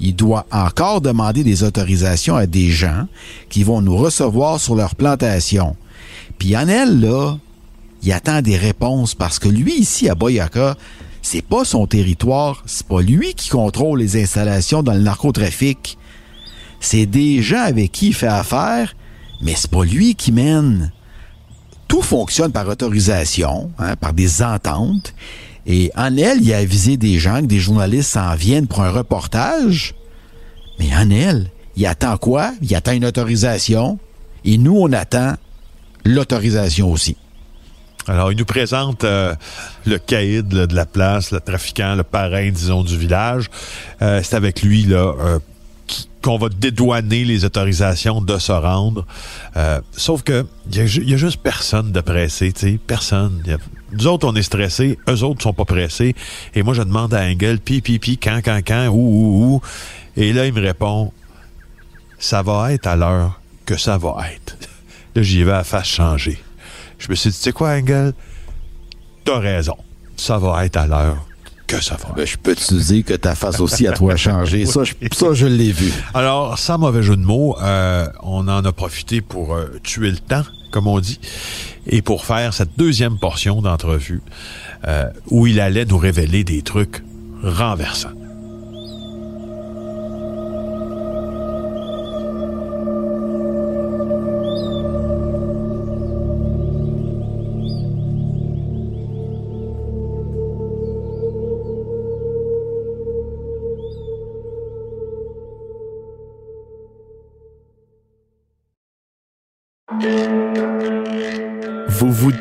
Il 0.02 0.18
doit 0.18 0.46
encore 0.52 1.00
demander 1.00 1.46
des 1.46 1.64
autorisations 1.64 2.36
à 2.36 2.46
des 2.46 2.72
gens 2.72 3.08
qui 3.48 3.64
vont 3.64 3.82
nous 3.82 3.96
recevoir 3.96 4.60
sur 4.60 4.76
leur 4.76 4.96
plantation. 4.96 5.78
Puis 6.38 6.58
en 6.58 6.66
là, 6.66 7.38
il 8.04 8.12
attend 8.12 8.42
des 8.42 8.58
réponses 8.58 9.16
parce 9.16 9.40
que 9.40 9.48
lui, 9.48 9.80
ici, 9.80 10.10
à 10.10 10.16
Boyaka, 10.16 10.76
c'est 11.22 11.42
pas 11.42 11.66
son 11.66 11.86
territoire, 11.88 12.64
c'est 12.66 12.88
pas 12.88 13.02
lui 13.02 13.34
qui 13.34 13.50
contrôle 13.50 14.00
les 14.00 14.22
installations 14.22 14.84
dans 14.84 14.94
le 14.94 15.02
narcotrafic. 15.02 15.98
C'est 16.80 17.06
des 17.06 17.42
gens 17.42 17.62
avec 17.62 17.92
qui 17.92 18.08
il 18.08 18.14
fait 18.14 18.28
affaire, 18.28 18.96
mais 19.42 19.54
c'est 19.56 19.70
pas 19.70 19.84
lui 19.84 20.16
qui 20.16 20.32
mène. 20.32 20.92
Tout 21.88 22.02
fonctionne 22.02 22.52
par 22.52 22.68
autorisation, 22.68 23.72
hein, 23.80 23.96
par 23.96 24.14
des 24.14 24.42
ententes. 24.44 25.14
Et 25.66 25.92
en 25.96 26.16
elle, 26.18 26.42
il 26.42 26.54
a 26.54 26.58
avisé 26.58 26.98
des 26.98 27.20
gens 27.20 27.42
que 27.42 27.48
des 27.48 27.60
journalistes 27.60 28.12
s'en 28.12 28.34
viennent 28.36 28.68
pour 28.68 28.82
un 28.82 28.92
reportage. 28.92 29.96
Mais 30.80 30.96
en 30.96 31.10
elle, 31.10 31.52
il 31.76 31.86
attend 31.86 32.18
quoi? 32.18 32.54
Il 32.62 32.74
attend 32.76 32.94
une 32.94 33.06
autorisation. 33.06 34.00
Et 34.46 34.58
nous, 34.58 34.78
on 34.78 34.92
attend 34.94 35.36
l'autorisation 36.06 36.92
aussi. 36.92 37.18
Alors, 38.08 38.32
il 38.32 38.38
nous 38.38 38.46
présente 38.46 39.04
euh, 39.04 39.36
le 39.90 40.00
caïd 40.00 40.48
de 40.48 40.76
la 40.76 40.86
place, 40.86 41.32
le 41.32 41.40
trafiquant, 41.40 41.96
le 41.96 42.04
parrain, 42.04 42.50
disons, 42.50 42.84
du 42.84 42.98
village. 42.98 43.50
Euh, 44.02 44.22
c'est 44.24 44.36
avec 44.36 44.62
lui 44.62 44.84
là 44.84 45.14
euh, 45.20 45.40
qu'on 46.22 46.38
va 46.38 46.50
dédouaner 46.50 47.24
les 47.24 47.46
autorisations 47.46 48.22
de 48.22 48.38
se 48.38 48.52
rendre. 48.52 49.06
Euh, 49.58 49.82
sauf 49.92 50.24
que 50.24 50.46
il 50.72 50.78
y, 50.78 51.14
a 51.14 51.18
juste 51.18 51.42
personne 51.42 51.92
de 51.92 52.02
pressé, 52.02 52.52
tu 52.52 52.60
sais, 52.60 52.80
personne. 52.86 53.44
Y 53.46 53.56
nous 53.92 54.06
autres, 54.06 54.28
on 54.28 54.36
est 54.36 54.44
stressés, 54.44 55.00
eux 55.10 55.24
autres 55.24 55.42
sont 55.42 55.54
pas 55.54 55.66
pressés. 55.66 56.16
Et 56.54 56.62
moi, 56.62 56.76
je 56.76 56.84
demande 56.84 57.14
à 57.14 57.24
Engel, 57.24 57.60
pi, 57.60 57.82
pi, 57.82 57.98
pi, 57.98 58.20
quand, 58.20 58.40
quand, 58.44 58.60
quand, 58.66 58.88
où, 58.88 58.94
où, 58.94 59.56
où. 59.56 59.62
Et 60.16 60.32
là, 60.32 60.46
il 60.46 60.54
me 60.54 60.62
répond, 60.62 61.12
ça 62.20 62.44
va 62.44 62.72
être 62.74 62.86
à 62.86 62.96
l'heure 62.96 63.42
que 63.66 63.78
ça 63.78 63.98
va 63.98 64.18
être. 64.32 64.58
Là, 65.16 65.24
j'y 65.24 65.44
vais 65.44 65.54
à 65.54 65.64
face 65.64 65.88
changer. 65.88 66.38
Je 67.00 67.10
me 67.10 67.16
suis 67.16 67.32
dit, 67.32 67.38
tu 67.38 67.42
sais 67.42 67.52
quoi, 67.52 67.70
Engel? 67.70 68.14
T'as 69.30 69.40
raison. 69.40 69.76
Ça 70.18 70.40
va 70.40 70.66
être 70.66 70.78
à 70.78 70.88
l'heure 70.88 71.18
que 71.68 71.80
ça 71.80 71.96
va. 71.98 72.16
Ben, 72.16 72.26
je 72.26 72.36
peux 72.36 72.56
te 72.56 72.74
dire 72.74 73.06
que 73.06 73.14
ta 73.14 73.36
face 73.36 73.60
aussi 73.60 73.86
à 73.86 73.92
toi 73.92 74.14
a 74.14 74.16
changé. 74.16 74.66
Ça, 74.66 74.84
je, 74.84 74.94
ça, 75.12 75.34
je 75.34 75.46
l'ai 75.46 75.72
vu. 75.72 75.94
Alors, 76.16 76.58
sans 76.58 76.80
mauvais 76.80 77.04
jeu 77.04 77.16
de 77.16 77.22
mots, 77.22 77.56
euh, 77.62 78.08
on 78.24 78.48
en 78.48 78.66
a 78.66 78.72
profité 78.72 79.22
pour 79.22 79.54
euh, 79.54 79.68
tuer 79.84 80.10
le 80.10 80.18
temps, 80.18 80.42
comme 80.72 80.88
on 80.88 81.00
dit, 81.00 81.20
et 81.86 82.02
pour 82.02 82.26
faire 82.26 82.56
cette 82.56 82.76
deuxième 82.76 83.20
portion 83.20 83.62
d'entrevue 83.62 84.24
euh, 84.88 85.06
où 85.30 85.46
il 85.46 85.60
allait 85.60 85.86
nous 85.86 86.00
révéler 86.00 86.44
des 86.44 86.64
trucs 86.64 87.04
renversants. 87.44 88.19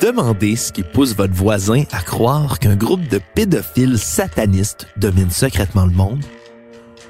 Demandez 0.00 0.57
ce 0.57 0.73
qui 0.73 0.83
pousse 0.83 1.14
votre 1.14 1.35
voisin 1.35 1.85
à 1.93 2.00
croire 2.00 2.59
qu'un 2.59 2.76
groupe 2.76 3.07
de 3.09 3.21
pédophiles 3.35 3.99
satanistes 3.99 4.87
domine 4.97 5.31
secrètement 5.31 5.87
le 5.87 5.93
monde? 5.93 6.25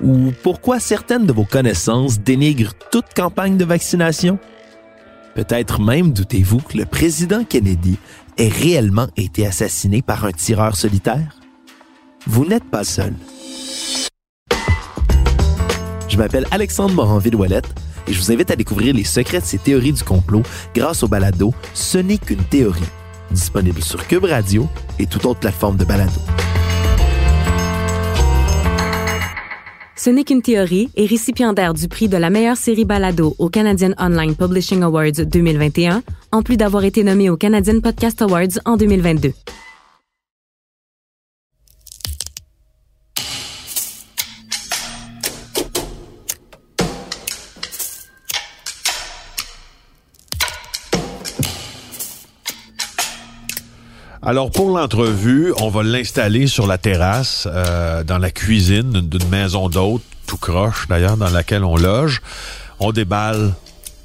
Ou 0.02 0.32
pourquoi 0.42 0.80
certaines 0.80 1.26
de 1.26 1.32
vos 1.32 1.44
connaissances 1.44 2.20
dénigrent 2.20 2.74
toute 2.90 3.12
campagne 3.14 3.56
de 3.56 3.64
vaccination? 3.64 4.38
Peut-être 5.34 5.80
même 5.80 6.12
doutez-vous 6.12 6.58
que 6.58 6.78
le 6.78 6.86
président 6.86 7.44
Kennedy 7.44 7.98
ait 8.38 8.48
réellement 8.48 9.08
été 9.16 9.46
assassiné 9.46 10.02
par 10.02 10.24
un 10.24 10.32
tireur 10.32 10.76
solitaire? 10.76 11.36
Vous 12.26 12.44
n'êtes 12.44 12.64
pas 12.64 12.84
seul. 12.84 13.14
Je 16.08 16.16
m'appelle 16.16 16.46
Alexandre 16.50 16.94
Moranville-Ouellette 16.94 17.72
et 18.08 18.12
je 18.12 18.18
vous 18.18 18.32
invite 18.32 18.50
à 18.50 18.56
découvrir 18.56 18.94
les 18.94 19.04
secrets 19.04 19.40
de 19.40 19.44
ces 19.44 19.58
théories 19.58 19.92
du 19.92 20.02
complot 20.02 20.42
grâce 20.74 21.02
au 21.02 21.08
balado 21.08 21.52
Ce 21.74 21.98
n'est 21.98 22.18
qu'une 22.18 22.42
théorie, 22.44 22.80
disponible 23.30 23.82
sur 23.82 24.06
Cube 24.06 24.24
Radio 24.24 24.66
et 24.98 25.06
toute 25.06 25.24
autre 25.26 25.40
plateforme 25.40 25.76
de 25.76 25.84
balado. 25.84 26.20
Ce 29.96 30.10
n'est 30.10 30.24
qu'une 30.24 30.42
théorie 30.42 30.90
est 30.96 31.06
récipiendaire 31.06 31.74
du 31.74 31.88
prix 31.88 32.08
de 32.08 32.16
la 32.16 32.30
meilleure 32.30 32.56
série 32.56 32.84
balado 32.84 33.34
au 33.38 33.48
Canadian 33.48 33.94
Online 33.98 34.34
Publishing 34.34 34.82
Awards 34.82 35.24
2021, 35.26 36.02
en 36.32 36.42
plus 36.42 36.56
d'avoir 36.56 36.84
été 36.84 37.02
nommé 37.02 37.28
au 37.30 37.36
Canadian 37.36 37.80
Podcast 37.80 38.22
Awards 38.22 38.60
en 38.64 38.76
2022. 38.76 39.32
Alors 54.28 54.50
pour 54.50 54.76
l'entrevue, 54.76 55.54
on 55.58 55.70
va 55.70 55.82
l'installer 55.82 56.48
sur 56.48 56.66
la 56.66 56.76
terrasse, 56.76 57.48
euh, 57.50 58.04
dans 58.04 58.18
la 58.18 58.30
cuisine 58.30 59.00
d'une 59.00 59.26
maison 59.30 59.70
d'hôte, 59.70 60.02
tout 60.26 60.36
croche 60.36 60.86
d'ailleurs, 60.86 61.16
dans 61.16 61.30
laquelle 61.30 61.64
on 61.64 61.78
loge. 61.78 62.20
On 62.78 62.92
déballe 62.92 63.54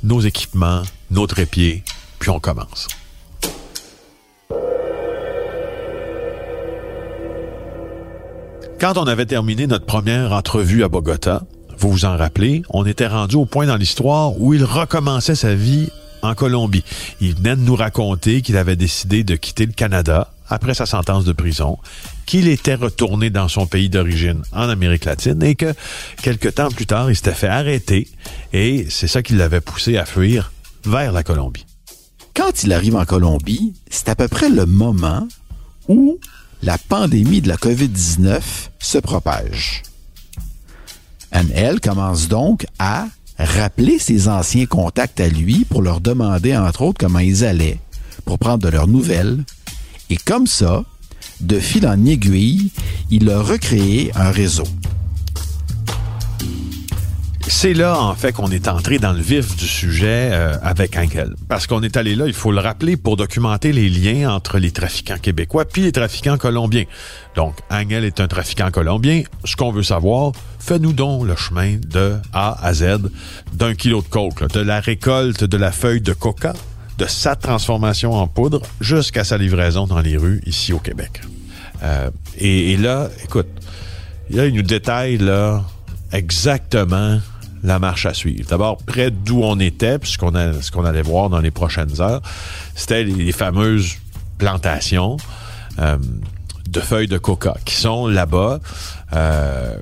nos 0.01 0.21
équipements, 0.21 0.83
nos 1.11 1.27
trépieds, 1.27 1.83
puis 2.19 2.29
on 2.29 2.39
commence. 2.39 2.87
Quand 8.79 8.97
on 8.97 9.03
avait 9.03 9.25
terminé 9.25 9.67
notre 9.67 9.85
première 9.85 10.31
entrevue 10.31 10.85
à 10.85 10.87
Bogota, 10.87 11.43
vous 11.77 11.91
vous 11.91 12.05
en 12.05 12.15
rappelez, 12.15 12.63
on 12.69 12.85
était 12.85 13.07
rendu 13.07 13.35
au 13.35 13.43
point 13.43 13.65
dans 13.65 13.75
l'histoire 13.75 14.39
où 14.39 14.53
il 14.53 14.63
recommençait 14.63 15.35
sa 15.35 15.53
vie 15.53 15.89
en 16.23 16.33
Colombie. 16.33 16.83
Il 17.21 17.35
venait 17.35 17.55
de 17.55 17.61
nous 17.61 17.75
raconter 17.75 18.41
qu'il 18.41 18.57
avait 18.57 18.75
décidé 18.75 19.23
de 19.23 19.35
quitter 19.35 19.65
le 19.65 19.73
Canada 19.73 20.33
après 20.49 20.73
sa 20.73 20.85
sentence 20.85 21.25
de 21.25 21.31
prison, 21.31 21.77
qu'il 22.25 22.47
était 22.47 22.75
retourné 22.75 23.29
dans 23.29 23.47
son 23.47 23.65
pays 23.65 23.89
d'origine 23.89 24.41
en 24.51 24.69
Amérique 24.69 25.05
latine 25.05 25.41
et 25.43 25.55
que 25.55 25.73
quelque 26.21 26.49
temps 26.49 26.69
plus 26.69 26.85
tard, 26.85 27.09
il 27.09 27.15
s'était 27.15 27.33
fait 27.33 27.47
arrêter 27.47 28.07
et 28.51 28.87
c'est 28.89 29.07
ça 29.07 29.21
qui 29.21 29.33
l'avait 29.33 29.61
poussé 29.61 29.97
à 29.97 30.05
fuir 30.05 30.51
vers 30.85 31.11
la 31.11 31.23
Colombie. 31.23 31.65
Quand 32.35 32.63
il 32.63 32.73
arrive 32.73 32.95
en 32.95 33.05
Colombie, 33.05 33.73
c'est 33.89 34.09
à 34.09 34.15
peu 34.15 34.27
près 34.27 34.49
le 34.49 34.65
moment 34.65 35.27
où 35.87 36.19
la 36.61 36.77
pandémie 36.77 37.41
de 37.41 37.47
la 37.47 37.57
COVID-19 37.57 38.41
se 38.79 38.97
propage. 38.97 39.83
Anne, 41.31 41.79
commence 41.79 42.27
donc 42.27 42.65
à 42.79 43.07
rappeler 43.43 44.00
ses 44.00 44.27
anciens 44.27 44.65
contacts 44.65 45.19
à 45.19 45.27
lui 45.27 45.65
pour 45.65 45.81
leur 45.81 46.01
demander, 46.01 46.55
entre 46.55 46.83
autres, 46.83 47.00
comment 47.00 47.19
ils 47.19 47.43
allaient, 47.43 47.79
pour 48.25 48.39
prendre 48.39 48.63
de 48.63 48.69
leurs 48.69 48.88
nouvelles. 48.88 49.43
Et 50.09 50.17
comme 50.17 50.47
ça, 50.47 50.83
de 51.41 51.59
fil 51.59 51.88
en 51.88 52.05
aiguille, 52.05 52.71
il 53.09 53.29
a 53.29 53.41
recréé 53.41 54.12
un 54.15 54.31
réseau. 54.31 54.63
C'est 57.47 57.73
là, 57.73 58.00
en 58.00 58.15
fait, 58.15 58.31
qu'on 58.31 58.50
est 58.51 58.67
entré 58.67 59.00
dans 59.00 59.12
le 59.12 59.21
vif 59.21 59.55
du 59.55 59.67
sujet 59.67 60.29
euh, 60.31 60.55
avec 60.63 60.97
Angel. 60.97 61.35
Parce 61.50 61.67
qu'on 61.67 61.83
est 61.83 61.97
allé 61.97 62.15
là, 62.15 62.25
il 62.27 62.33
faut 62.33 62.51
le 62.51 62.59
rappeler, 62.59 62.95
pour 62.95 63.17
documenter 63.17 63.73
les 63.73 63.89
liens 63.89 64.33
entre 64.33 64.59
les 64.59 64.71
trafiquants 64.71 65.17
québécois 65.17 65.65
puis 65.65 65.81
les 65.81 65.91
trafiquants 65.91 66.38
colombiens. 66.38 66.85
Donc, 67.35 67.55
Angel 67.69 68.05
est 68.05 68.21
un 68.21 68.27
trafiquant 68.27 68.71
colombien. 68.71 69.23
Ce 69.43 69.55
qu'on 69.57 69.71
veut 69.71 69.83
savoir, 69.83 70.31
fais-nous 70.59 70.93
donc 70.93 71.27
le 71.27 71.35
chemin 71.35 71.77
de 71.85 72.15
A 72.31 72.57
à 72.65 72.73
Z 72.73 73.09
d'un 73.53 73.75
kilo 73.75 74.01
de 74.01 74.07
coke, 74.07 74.50
de 74.51 74.62
la 74.62 74.79
récolte 74.79 75.43
de 75.43 75.57
la 75.57 75.71
feuille 75.71 76.01
de 76.01 76.13
coca, 76.13 76.53
de 76.97 77.05
sa 77.05 77.35
transformation 77.35 78.13
en 78.13 78.27
poudre, 78.27 78.62
jusqu'à 78.79 79.25
sa 79.25 79.38
livraison 79.38 79.85
dans 79.85 80.00
les 80.00 80.15
rues 80.15 80.41
ici 80.45 80.71
au 80.71 80.79
Québec. 80.79 81.21
Euh, 81.83 82.09
et, 82.38 82.71
et, 82.71 82.77
là, 82.77 83.09
écoute, 83.23 83.47
là, 84.29 84.45
il 84.47 84.53
nous 84.53 84.62
détaille 84.62 85.17
là 85.17 85.63
exactement 86.13 87.19
la 87.63 87.79
marche 87.79 88.05
à 88.05 88.13
suivre. 88.13 88.48
D'abord, 88.50 88.77
près 88.77 89.10
d'où 89.10 89.41
on 89.43 89.60
était, 89.60 89.98
puis 89.98 90.12
ce 90.12 90.17
qu'on, 90.17 90.34
ce 90.62 90.72
qu'on 90.72 90.86
allait 90.86 91.01
voir 91.01 91.29
dans 91.29 91.39
les 91.39 91.51
prochaines 91.51 92.01
heures, 92.01 92.22
c'était 92.75 93.03
les, 93.03 93.32
fameuses 93.32 93.96
plantations 94.38 95.17
euh, 95.79 95.98
de 96.70 96.79
feuilles 96.79 97.08
de 97.08 97.17
coca 97.17 97.55
qui 97.65 97.75
sont 97.75 98.08
là-bas. 98.08 98.60
Euh, 99.13 99.75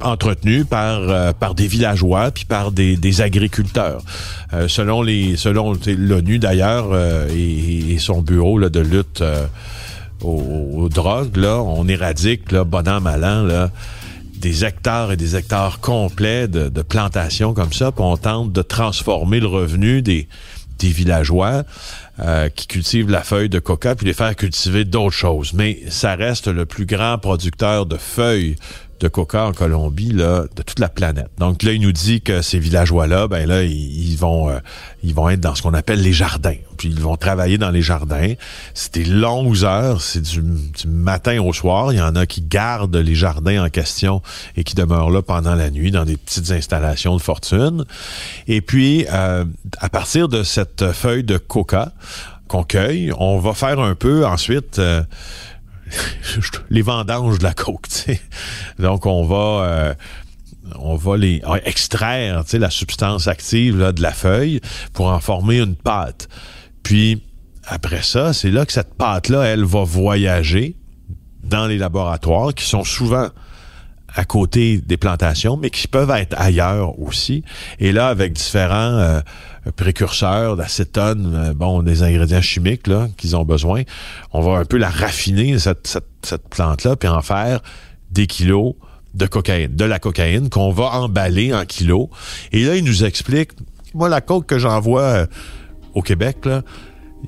entretenues 0.00 0.64
par 0.64 0.98
euh, 0.98 1.32
par 1.32 1.54
des 1.54 1.68
villageois 1.68 2.32
puis 2.32 2.44
par 2.44 2.72
des, 2.72 3.20
agriculteurs. 3.20 4.02
Selon 4.66 5.00
les 5.00 5.36
selon 5.36 5.74
l'ONU 5.86 6.40
d'ailleurs 6.40 6.96
et, 7.30 7.92
et, 7.92 7.98
son 8.00 8.20
bureau 8.20 8.58
là, 8.58 8.68
de 8.68 8.80
lutte 8.80 9.22
aux, 10.20 10.88
drogues 10.88 11.36
là, 11.36 11.62
on 11.62 11.86
éradique 11.86 12.50
là 12.50 12.64
bon 12.64 12.88
an 12.88 13.00
là 13.00 13.70
des 14.42 14.64
hectares 14.64 15.12
et 15.12 15.16
des 15.16 15.36
hectares 15.36 15.80
complets 15.80 16.48
de, 16.48 16.68
de 16.68 16.82
plantations 16.82 17.54
comme 17.54 17.72
ça, 17.72 17.92
puis 17.92 18.04
on 18.04 18.16
tente 18.16 18.52
de 18.52 18.62
transformer 18.62 19.40
le 19.40 19.46
revenu 19.46 20.02
des, 20.02 20.28
des 20.78 20.88
villageois 20.88 21.62
euh, 22.20 22.48
qui 22.48 22.66
cultivent 22.66 23.08
la 23.08 23.22
feuille 23.22 23.48
de 23.48 23.60
coca 23.60 23.94
puis 23.94 24.06
les 24.06 24.12
faire 24.12 24.34
cultiver 24.36 24.84
d'autres 24.84 25.16
choses. 25.16 25.52
Mais 25.54 25.80
ça 25.88 26.14
reste 26.16 26.48
le 26.48 26.66
plus 26.66 26.86
grand 26.86 27.18
producteur 27.18 27.86
de 27.86 27.96
feuilles 27.96 28.56
de 29.02 29.08
coca 29.08 29.46
en 29.46 29.52
Colombie 29.52 30.12
là, 30.12 30.44
de 30.54 30.62
toute 30.62 30.78
la 30.78 30.88
planète. 30.88 31.30
Donc 31.38 31.64
là, 31.64 31.72
il 31.72 31.80
nous 31.80 31.92
dit 31.92 32.20
que 32.20 32.40
ces 32.40 32.60
villageois-là, 32.60 33.26
ben 33.26 33.48
là, 33.48 33.64
ils, 33.64 34.16
vont 34.16 34.48
euh, 34.48 34.58
ils 35.02 35.12
vont 35.12 35.28
être 35.28 35.40
dans 35.40 35.56
ce 35.56 35.62
qu'on 35.62 35.74
appelle 35.74 36.00
les 36.00 36.12
jardins. 36.12 36.54
Puis 36.78 36.88
ils 36.88 37.00
vont 37.00 37.16
travailler 37.16 37.58
dans 37.58 37.70
les 37.70 37.82
jardins. 37.82 38.34
C'est 38.74 38.94
des 38.94 39.04
longues 39.04 39.64
heures, 39.64 40.00
c'est 40.00 40.22
du, 40.22 40.42
matin 40.86 41.40
au 41.42 41.52
soir. 41.52 41.92
Il 41.92 41.98
y 41.98 42.00
en 42.00 42.14
a 42.14 42.26
qui 42.26 42.42
gardent 42.42 42.96
les 42.96 43.16
jardins 43.16 43.64
en 43.64 43.70
question 43.70 44.22
et 44.56 44.62
qui 44.62 44.76
demeurent 44.76 45.10
là 45.10 45.20
pendant 45.20 45.56
la 45.56 45.70
nuit 45.70 45.90
dans 45.90 46.04
des 46.04 46.16
petites 46.16 46.52
installations 46.52 47.16
de 47.16 47.22
fortune. 47.22 47.84
Et 48.46 48.60
puis, 48.60 49.06
euh, 49.12 49.44
à 49.78 49.88
partir 49.88 50.28
de 50.28 50.44
cette 50.44 50.92
feuille 50.92 51.24
de 51.24 51.38
coca 51.38 51.92
qu'on 52.46 52.62
cueille, 52.62 53.12
on 53.18 53.38
va 53.40 53.52
faire 53.52 53.80
un 53.80 53.96
peu 53.96 54.24
ensuite... 54.24 54.78
Euh, 54.78 55.02
les 56.70 56.82
vendanges 56.82 57.38
de 57.38 57.44
la 57.44 57.54
coke. 57.54 57.86
Donc, 58.78 59.06
on 59.06 59.24
va... 59.24 59.64
Euh, 59.64 59.94
on 60.78 60.94
va 60.94 61.16
les 61.16 61.42
extraire 61.64 62.44
la 62.52 62.70
substance 62.70 63.26
active 63.26 63.92
de 63.92 64.00
la 64.00 64.12
feuille 64.12 64.60
pour 64.92 65.08
en 65.08 65.20
former 65.20 65.58
une 65.58 65.74
pâte. 65.74 66.28
Puis, 66.82 67.20
après 67.66 68.02
ça, 68.02 68.32
c'est 68.32 68.50
là 68.50 68.64
que 68.64 68.72
cette 68.72 68.94
pâte-là, 68.94 69.42
elle 69.42 69.64
va 69.64 69.82
voyager 69.82 70.76
dans 71.42 71.66
les 71.66 71.78
laboratoires 71.78 72.54
qui 72.54 72.64
sont 72.64 72.84
souvent 72.84 73.28
à 74.14 74.24
côté 74.24 74.78
des 74.78 74.96
plantations, 74.96 75.56
mais 75.56 75.70
qui 75.70 75.88
peuvent 75.88 76.10
être 76.10 76.34
ailleurs 76.38 76.98
aussi. 77.00 77.44
Et 77.78 77.92
là, 77.92 78.08
avec 78.08 78.32
différents 78.32 78.74
euh, 78.98 79.20
précurseurs 79.70 80.56
d'acétone, 80.56 81.32
euh, 81.34 81.54
bon, 81.54 81.82
des 81.82 82.02
ingrédients 82.02 82.40
chimiques 82.40 82.88
là 82.88 83.08
qu'ils 83.16 83.36
ont 83.36 83.44
besoin, 83.44 83.82
on 84.32 84.40
va 84.40 84.58
un 84.58 84.64
peu 84.64 84.76
la 84.76 84.90
raffiner 84.90 85.58
cette, 85.58 85.86
cette, 86.22 86.48
plante-là, 86.48 86.96
puis 86.96 87.08
en 87.08 87.22
faire 87.22 87.60
des 88.10 88.26
kilos 88.26 88.74
de 89.14 89.26
cocaïne, 89.26 89.74
de 89.74 89.84
la 89.84 89.98
cocaïne 89.98 90.48
qu'on 90.48 90.70
va 90.72 90.86
emballer 90.94 91.54
en 91.54 91.64
kilos. 91.64 92.08
Et 92.50 92.64
là, 92.64 92.76
il 92.76 92.84
nous 92.84 93.04
explique, 93.04 93.50
moi, 93.94 94.08
la 94.08 94.20
coke 94.20 94.46
que 94.46 94.58
j'envoie 94.58 95.02
euh, 95.02 95.26
au 95.94 96.02
Québec, 96.02 96.38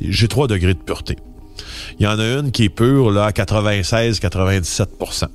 j'ai 0.01 0.29
3 0.29 0.49
degrés 0.49 0.75
de 0.75 0.79
pureté. 0.79 1.16
Il 1.99 2.05
y 2.05 2.07
en 2.09 2.18
a 2.18 2.25
une 2.25 2.51
qui 2.51 2.64
est 2.64 2.68
pure 2.68 3.11
là, 3.11 3.27
à 3.27 3.31
96-97% 3.31 5.29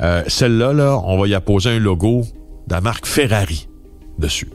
euh, 0.00 0.24
Celle-là, 0.26 0.72
là, 0.72 0.98
on 1.04 1.18
va 1.18 1.28
y 1.28 1.34
apposer 1.34 1.70
un 1.70 1.78
logo 1.78 2.24
de 2.66 2.74
la 2.74 2.80
marque 2.80 3.06
Ferrari 3.06 3.68
dessus. 4.18 4.48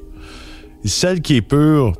Celle 0.86 1.22
qui 1.22 1.36
est 1.36 1.42
pure 1.42 1.94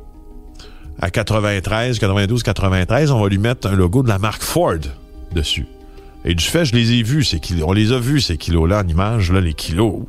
à 1.00 1.10
93, 1.10 1.98
92, 1.98 2.42
93, 2.42 3.10
on 3.10 3.20
va 3.20 3.28
lui 3.28 3.38
mettre 3.38 3.68
un 3.68 3.74
logo 3.74 4.02
de 4.02 4.08
la 4.08 4.18
marque 4.18 4.42
Ford 4.42 4.78
dessus. 5.32 5.66
Et 6.24 6.34
du 6.34 6.44
fait, 6.44 6.64
je 6.64 6.74
les 6.74 6.92
ai 6.92 7.02
vus. 7.02 7.26
On 7.64 7.72
les 7.72 7.92
a 7.92 7.98
vus, 7.98 8.20
ces 8.20 8.36
kilos-là, 8.36 8.82
en 8.84 8.88
image, 8.88 9.32
là, 9.32 9.40
les 9.40 9.54
kilos. 9.54 10.02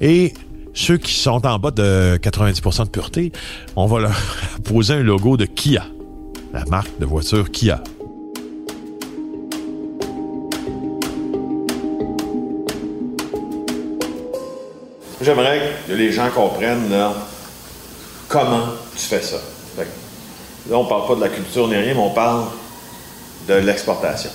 Et 0.00 0.34
ceux 0.74 0.96
qui 0.96 1.14
sont 1.14 1.46
en 1.46 1.58
bas 1.58 1.70
de 1.70 2.18
90% 2.20 2.84
de 2.84 2.90
pureté, 2.90 3.32
on 3.76 3.86
va 3.86 4.00
leur 4.00 4.20
poser 4.64 4.94
un 4.94 5.02
logo 5.02 5.36
de 5.36 5.44
Kia, 5.44 5.86
la 6.52 6.64
marque 6.66 6.98
de 6.98 7.06
voiture 7.06 7.50
Kia. 7.50 7.82
J'aimerais 15.22 15.74
que 15.86 15.92
les 15.92 16.12
gens 16.12 16.30
comprennent 16.30 16.92
comment 18.30 18.68
tu 18.96 19.02
fais 19.02 19.20
ça? 19.20 19.36
Là, 20.68 20.76
on 20.76 20.84
parle 20.86 21.06
pas 21.06 21.14
de 21.16 21.20
la 21.20 21.28
culture 21.28 21.68
ni 21.68 21.74
rien, 21.74 21.94
mais 21.94 22.00
on 22.00 22.14
parle 22.14 22.44
de 23.48 23.54
l'exportation. 23.54 24.30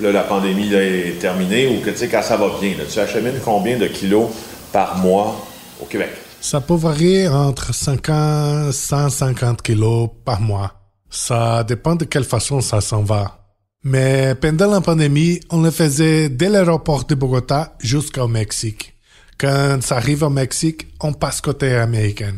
Là, 0.00 0.10
la 0.10 0.22
pandémie 0.22 0.68
là, 0.68 0.82
est 0.82 1.18
terminée 1.20 1.68
ou 1.68 1.84
que 1.84 1.90
tu 1.90 1.98
sais, 1.98 2.08
quand 2.08 2.22
ça 2.22 2.36
va 2.36 2.48
bien, 2.60 2.76
là, 2.76 2.84
tu 2.90 2.98
achemines 2.98 3.38
combien 3.44 3.78
de 3.78 3.86
kilos 3.86 4.28
par 4.72 4.98
mois 4.98 5.36
au 5.80 5.84
Québec? 5.84 6.10
Ça 6.40 6.60
peut 6.60 6.74
varier 6.74 7.28
entre 7.28 7.74
50 7.74 8.70
et 8.70 8.72
150 8.72 9.62
kilos 9.62 10.08
par 10.24 10.40
mois. 10.40 10.72
Ça 11.10 11.62
dépend 11.64 11.96
de 11.96 12.04
quelle 12.04 12.24
façon 12.24 12.60
ça 12.60 12.80
s'en 12.80 13.02
va. 13.02 13.36
Mais 13.84 14.34
pendant 14.34 14.70
la 14.70 14.80
pandémie, 14.80 15.40
on 15.50 15.60
le 15.60 15.70
faisait 15.70 16.30
dès 16.30 16.48
l'aéroport 16.48 17.04
de 17.04 17.14
Bogota 17.14 17.74
jusqu'au 17.80 18.28
Mexique. 18.28 18.94
Quand 19.38 19.78
ça 19.82 19.96
arrive 19.96 20.22
au 20.22 20.30
Mexique, 20.30 20.88
on 21.00 21.12
passe 21.12 21.40
côté 21.40 21.74
américain. 21.74 22.34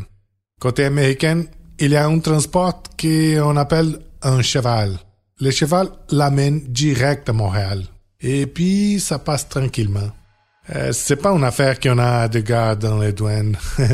Côté 0.63 0.85
américain, 0.85 1.43
il 1.77 1.91
y 1.91 1.97
a 1.97 2.05
un 2.05 2.19
transport 2.19 2.83
qu'on 2.97 3.57
appelle 3.57 3.99
un 4.21 4.41
cheval. 4.41 4.97
Le 5.41 5.51
cheval 5.51 5.89
l'amène 6.09 6.61
direct 6.69 7.27
à 7.27 7.33
Montréal. 7.33 7.83
Et 8.21 8.47
puis, 8.47 9.01
ça 9.01 9.19
passe 9.19 9.49
tranquillement. 9.49 10.09
Euh, 10.73 10.93
c'est 10.93 11.17
pas 11.17 11.31
une 11.31 11.43
affaire 11.43 11.81
qu'on 11.81 11.97
a 11.97 12.29
de 12.29 12.39
gars 12.39 12.75
dans 12.75 12.97
les 12.97 13.11
douanes. 13.11 13.57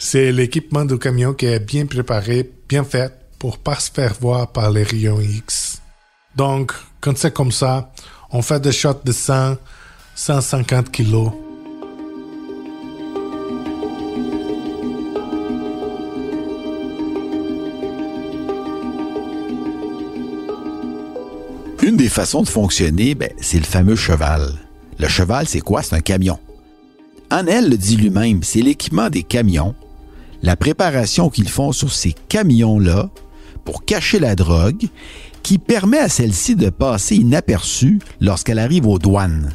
c'est 0.00 0.32
l'équipement 0.32 0.84
du 0.84 0.98
camion 0.98 1.32
qui 1.32 1.46
est 1.46 1.60
bien 1.60 1.86
préparé, 1.86 2.50
bien 2.68 2.82
fait 2.82 3.14
pour 3.38 3.58
pas 3.58 3.76
se 3.76 3.92
faire 3.92 4.14
voir 4.20 4.50
par 4.50 4.72
les 4.72 4.82
rayons 4.82 5.20
X. 5.20 5.80
Donc, 6.34 6.72
quand 7.00 7.16
c'est 7.16 7.32
comme 7.32 7.52
ça, 7.52 7.92
on 8.32 8.42
fait 8.42 8.58
des 8.58 8.72
shots 8.72 9.02
de 9.04 9.12
100, 9.12 9.58
150 10.16 10.90
kilos 10.90 11.30
des 22.00 22.08
façons 22.08 22.40
de 22.40 22.48
fonctionner, 22.48 23.14
ben, 23.14 23.28
c'est 23.42 23.58
le 23.58 23.64
fameux 23.64 23.94
cheval. 23.94 24.54
Le 24.98 25.06
cheval, 25.06 25.46
c'est 25.46 25.60
quoi? 25.60 25.82
C'est 25.82 25.94
un 25.94 26.00
camion. 26.00 26.38
Anel 27.28 27.68
le 27.68 27.76
dit 27.76 27.98
lui-même, 27.98 28.42
c'est 28.42 28.62
l'équipement 28.62 29.10
des 29.10 29.22
camions, 29.22 29.74
la 30.42 30.56
préparation 30.56 31.28
qu'ils 31.28 31.50
font 31.50 31.72
sur 31.72 31.92
ces 31.92 32.14
camions-là 32.30 33.10
pour 33.66 33.84
cacher 33.84 34.18
la 34.18 34.34
drogue 34.34 34.86
qui 35.42 35.58
permet 35.58 35.98
à 35.98 36.08
celle-ci 36.08 36.56
de 36.56 36.70
passer 36.70 37.16
inaperçue 37.16 37.98
lorsqu'elle 38.22 38.60
arrive 38.60 38.86
aux 38.86 38.98
douanes. 38.98 39.52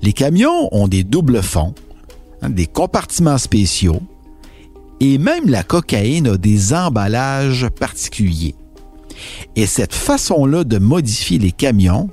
Les 0.00 0.14
camions 0.14 0.74
ont 0.74 0.88
des 0.88 1.04
doubles 1.04 1.42
fonds, 1.42 1.74
hein, 2.40 2.48
des 2.48 2.66
compartiments 2.66 3.36
spéciaux, 3.36 4.00
et 5.00 5.18
même 5.18 5.46
la 5.46 5.62
cocaïne 5.62 6.26
a 6.26 6.38
des 6.38 6.72
emballages 6.72 7.68
particuliers. 7.68 8.54
Et 9.56 9.66
cette 9.66 9.94
façon-là 9.94 10.64
de 10.64 10.78
modifier 10.78 11.38
les 11.38 11.52
camions, 11.52 12.10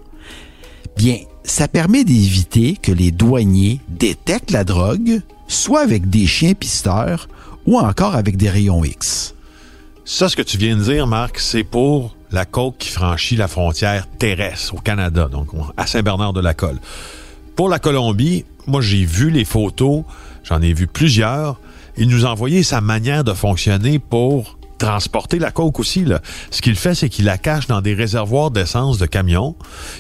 Bien, 0.98 1.20
ça 1.44 1.68
permet 1.68 2.04
d'éviter 2.04 2.76
que 2.76 2.92
les 2.92 3.12
douaniers 3.12 3.80
détectent 3.88 4.50
la 4.50 4.64
drogue, 4.64 5.22
soit 5.48 5.82
avec 5.82 6.10
des 6.10 6.26
chiens 6.26 6.56
pisteurs 6.56 7.30
ou 7.68 7.78
encore 7.78 8.16
avec 8.16 8.36
des 8.36 8.50
rayons 8.50 8.84
X. 8.84 9.36
Ça, 10.06 10.28
ce 10.28 10.36
que 10.36 10.42
tu 10.42 10.58
viens 10.58 10.76
de 10.76 10.82
dire, 10.82 11.06
Marc, 11.06 11.38
c'est 11.38 11.64
pour 11.64 12.16
la 12.32 12.46
côte 12.46 12.80
qui 12.80 12.90
franchit 12.90 13.36
la 13.36 13.48
frontière 13.48 14.08
terrestre 14.18 14.74
au 14.74 14.80
Canada, 14.80 15.30
donc 15.32 15.50
à 15.78 15.86
Saint-Bernard-de-la-Colle. 15.86 16.80
Pour 17.56 17.70
la 17.70 17.78
Colombie, 17.78 18.46
moi, 18.66 18.82
j'ai 18.82 19.06
vu 19.06 19.30
les 19.30 19.46
photos, 19.46 20.04
j'en 20.44 20.62
ai 20.64 20.74
vu 20.74 20.88
plusieurs. 20.88 21.60
Il 21.96 22.10
nous 22.10 22.26
a 22.26 22.30
envoyé 22.30 22.64
sa 22.64 22.82
manière 22.82 23.24
de 23.24 23.34
fonctionner 23.34 24.00
pour 24.00 24.57
transporter 24.78 25.40
la 25.40 25.52
coke 25.52 25.80
aussi. 25.80 26.06
Là. 26.06 26.22
Ce 26.52 26.62
qu'il 26.62 26.76
fait, 26.76 26.96
c'est 26.96 27.10
qu'il 27.10 27.26
la 27.26 27.38
cache 27.38 27.68
dans 27.68 27.82
des 27.82 27.94
réservoirs 27.94 28.52
d'essence 28.52 28.98
de 28.98 29.06
camions. 29.06 29.56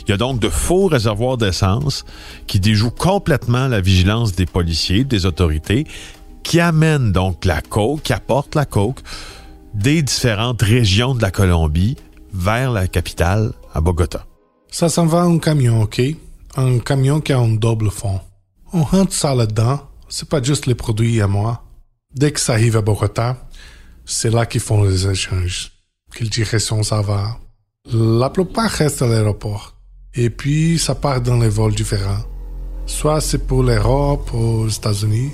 Il 0.08 0.12
y 0.12 0.14
a 0.14 0.18
donc 0.18 0.40
de 0.40 0.50
faux 0.50 0.88
réservoirs 0.88 1.38
d'essence 1.38 2.06
qui 2.48 2.60
déjouent 2.60 2.92
complètement 2.92 3.68
la 3.68 3.82
vigilance 3.82 4.34
des 4.34 4.46
policiers, 4.46 5.04
des 5.04 5.26
autorités, 5.26 5.86
qui 6.44 6.60
amènent 6.60 7.12
donc 7.12 7.46
la 7.46 7.62
coke, 7.62 8.04
qui 8.04 8.14
apportent 8.14 8.56
la 8.56 8.66
coke 8.66 9.02
des 9.74 10.02
différentes 10.02 10.62
régions 10.62 11.14
de 11.14 11.22
la 11.22 11.32
Colombie 11.32 11.98
vers 12.34 12.72
la 12.72 12.88
capitale, 12.88 13.54
à 13.74 13.82
Bogota. 13.82 14.26
Ça 14.72 14.90
s'en 14.90 15.06
va 15.06 15.22
un 15.22 15.40
camion, 15.40 15.82
OK? 15.82 16.02
Un 16.56 16.80
camion 16.80 17.22
qui 17.22 17.34
a 17.34 17.40
un 17.40 17.56
double 17.56 17.92
fond. 17.92 18.20
On 18.74 18.84
rentre 18.84 19.14
ça 19.14 19.36
là-dedans. 19.36 19.82
C'est 20.10 20.28
pas 20.28 20.42
juste 20.42 20.66
les 20.66 20.76
produits 20.76 21.22
à 21.22 21.28
moi. 21.28 21.64
Dès 22.16 22.32
que 22.32 22.40
ça 22.40 22.54
arrive 22.54 22.78
à 22.78 22.82
Bogota, 22.82 23.38
c'est 24.08 24.32
là 24.32 24.46
qu'ils 24.46 24.62
font 24.62 24.84
les 24.84 25.06
échanges. 25.08 25.74
Quelle 26.16 26.30
direction 26.30 26.82
ça 26.82 27.02
va? 27.02 27.38
La 27.94 28.30
plupart 28.30 28.72
restent 28.72 29.02
à 29.02 29.08
l'aéroport. 29.08 29.76
Et 30.16 30.30
puis, 30.30 30.80
ça 30.80 30.96
part 30.96 31.22
dans 31.22 31.38
les 31.38 31.50
vols 31.50 31.76
différents. 31.76 32.24
Soit 32.86 33.20
c'est 33.20 33.46
pour 33.46 33.64
l'Europe 33.64 34.34
aux 34.34 34.70
États-Unis. 34.70 35.32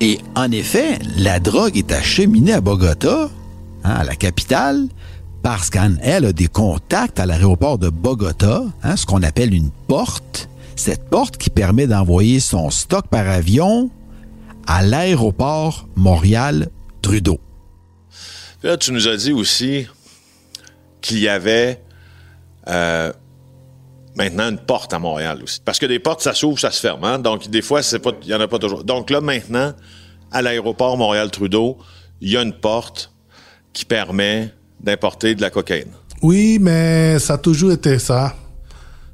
Et 0.00 0.18
en 0.36 0.52
effet, 0.52 0.98
la 1.16 1.40
drogue 1.40 1.76
est 1.76 1.90
acheminée 1.90 2.52
à 2.52 2.60
Bogota, 2.60 3.30
hein, 3.84 3.90
à 3.90 4.04
la 4.04 4.14
capitale, 4.14 4.88
parce 5.42 5.70
qu'elle 5.70 6.24
a 6.26 6.32
des 6.32 6.48
contacts 6.48 7.18
à 7.18 7.24
l'aéroport 7.24 7.78
de 7.78 7.88
Bogota, 7.88 8.62
hein, 8.82 8.96
ce 8.96 9.06
qu'on 9.06 9.22
appelle 9.22 9.54
une 9.54 9.70
porte. 9.88 10.50
Cette 10.76 11.08
porte 11.08 11.38
qui 11.38 11.48
permet 11.48 11.86
d'envoyer 11.86 12.40
son 12.40 12.70
stock 12.70 13.08
par 13.08 13.26
avion 13.26 13.90
à 14.68 14.82
l'aéroport 14.82 15.88
Montréal-Trudeau. 15.96 17.40
Là, 18.62 18.76
tu 18.76 18.92
nous 18.92 19.08
as 19.08 19.16
dit 19.16 19.32
aussi 19.32 19.86
qu'il 21.00 21.20
y 21.20 21.28
avait 21.28 21.80
euh, 22.68 23.10
maintenant 24.14 24.50
une 24.50 24.58
porte 24.58 24.92
à 24.92 24.98
Montréal 24.98 25.40
aussi. 25.42 25.60
Parce 25.64 25.78
que 25.78 25.86
des 25.86 25.98
portes, 25.98 26.20
ça 26.20 26.34
s'ouvre, 26.34 26.58
ça 26.58 26.70
se 26.70 26.80
ferme. 26.80 27.02
Hein? 27.04 27.18
Donc, 27.18 27.48
des 27.48 27.62
fois, 27.62 27.80
il 27.80 28.26
n'y 28.26 28.34
en 28.34 28.40
a 28.40 28.46
pas 28.46 28.58
toujours. 28.58 28.84
Donc 28.84 29.08
là, 29.08 29.22
maintenant, 29.22 29.72
à 30.30 30.42
l'aéroport 30.42 30.98
Montréal-Trudeau, 30.98 31.78
il 32.20 32.30
y 32.30 32.36
a 32.36 32.42
une 32.42 32.52
porte 32.52 33.10
qui 33.72 33.86
permet 33.86 34.52
d'importer 34.80 35.34
de 35.34 35.40
la 35.40 35.48
cocaïne. 35.48 35.92
Oui, 36.20 36.58
mais 36.60 37.18
ça 37.20 37.34
a 37.34 37.38
toujours 37.38 37.72
été 37.72 37.98
ça. 37.98 38.36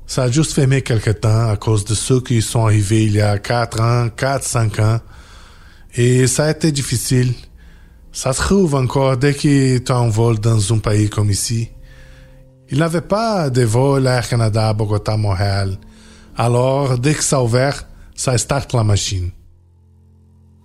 Ça 0.06 0.24
a 0.24 0.30
juste 0.30 0.52
fermé 0.52 0.82
quelque 0.82 1.10
temps 1.10 1.48
à 1.48 1.56
cause 1.56 1.84
de 1.84 1.94
ceux 1.94 2.20
qui 2.20 2.42
sont 2.42 2.66
arrivés 2.66 3.04
il 3.04 3.12
y 3.12 3.20
a 3.20 3.38
4 3.38 3.80
ans, 3.80 4.08
4, 4.08 4.42
5 4.42 4.78
ans. 4.80 5.00
Et 5.96 6.26
ça 6.26 6.46
a 6.46 6.50
été 6.50 6.72
difficile. 6.72 7.32
Ça 8.12 8.32
se 8.32 8.42
trouve 8.42 8.74
encore 8.74 9.16
dès 9.16 9.34
qu'il 9.34 9.50
est 9.50 9.90
en 9.90 10.08
vol 10.08 10.38
dans 10.38 10.72
un 10.72 10.78
pays 10.78 11.08
comme 11.08 11.30
ici. 11.30 11.70
Il 12.70 12.78
n'avait 12.78 13.00
pas 13.00 13.50
de 13.50 13.62
vol 13.62 14.06
Air 14.06 14.28
Canada, 14.28 14.72
Bogota, 14.72 15.16
Montréal. 15.16 15.78
Alors, 16.36 16.98
dès 16.98 17.14
que 17.14 17.22
ça 17.22 17.36
a 17.36 17.42
ouvert, 17.42 17.86
ça 18.14 18.36
starte 18.38 18.72
la 18.72 18.82
machine. 18.82 19.30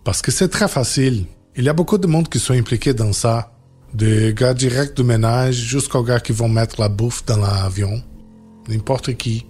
Parce 0.03 0.21
que 0.21 0.31
c'est 0.31 0.49
très 0.49 0.67
facile. 0.67 1.25
Il 1.55 1.63
y 1.63 1.69
a 1.69 1.73
beaucoup 1.73 1.97
de 1.97 2.07
monde 2.07 2.29
qui 2.29 2.39
sont 2.39 2.53
impliqués 2.53 2.93
dans 2.93 3.13
ça. 3.13 3.51
Des 3.93 4.33
gars 4.33 4.53
directs 4.53 4.95
du 4.95 5.03
ménage 5.03 5.55
jusqu'aux 5.55 6.03
gars 6.03 6.19
qui 6.19 6.31
vont 6.31 6.49
mettre 6.49 6.79
la 6.79 6.89
bouffe 6.89 7.25
dans 7.25 7.37
l'avion. 7.37 8.01
N'importe 8.67 9.13
qui. 9.15 9.45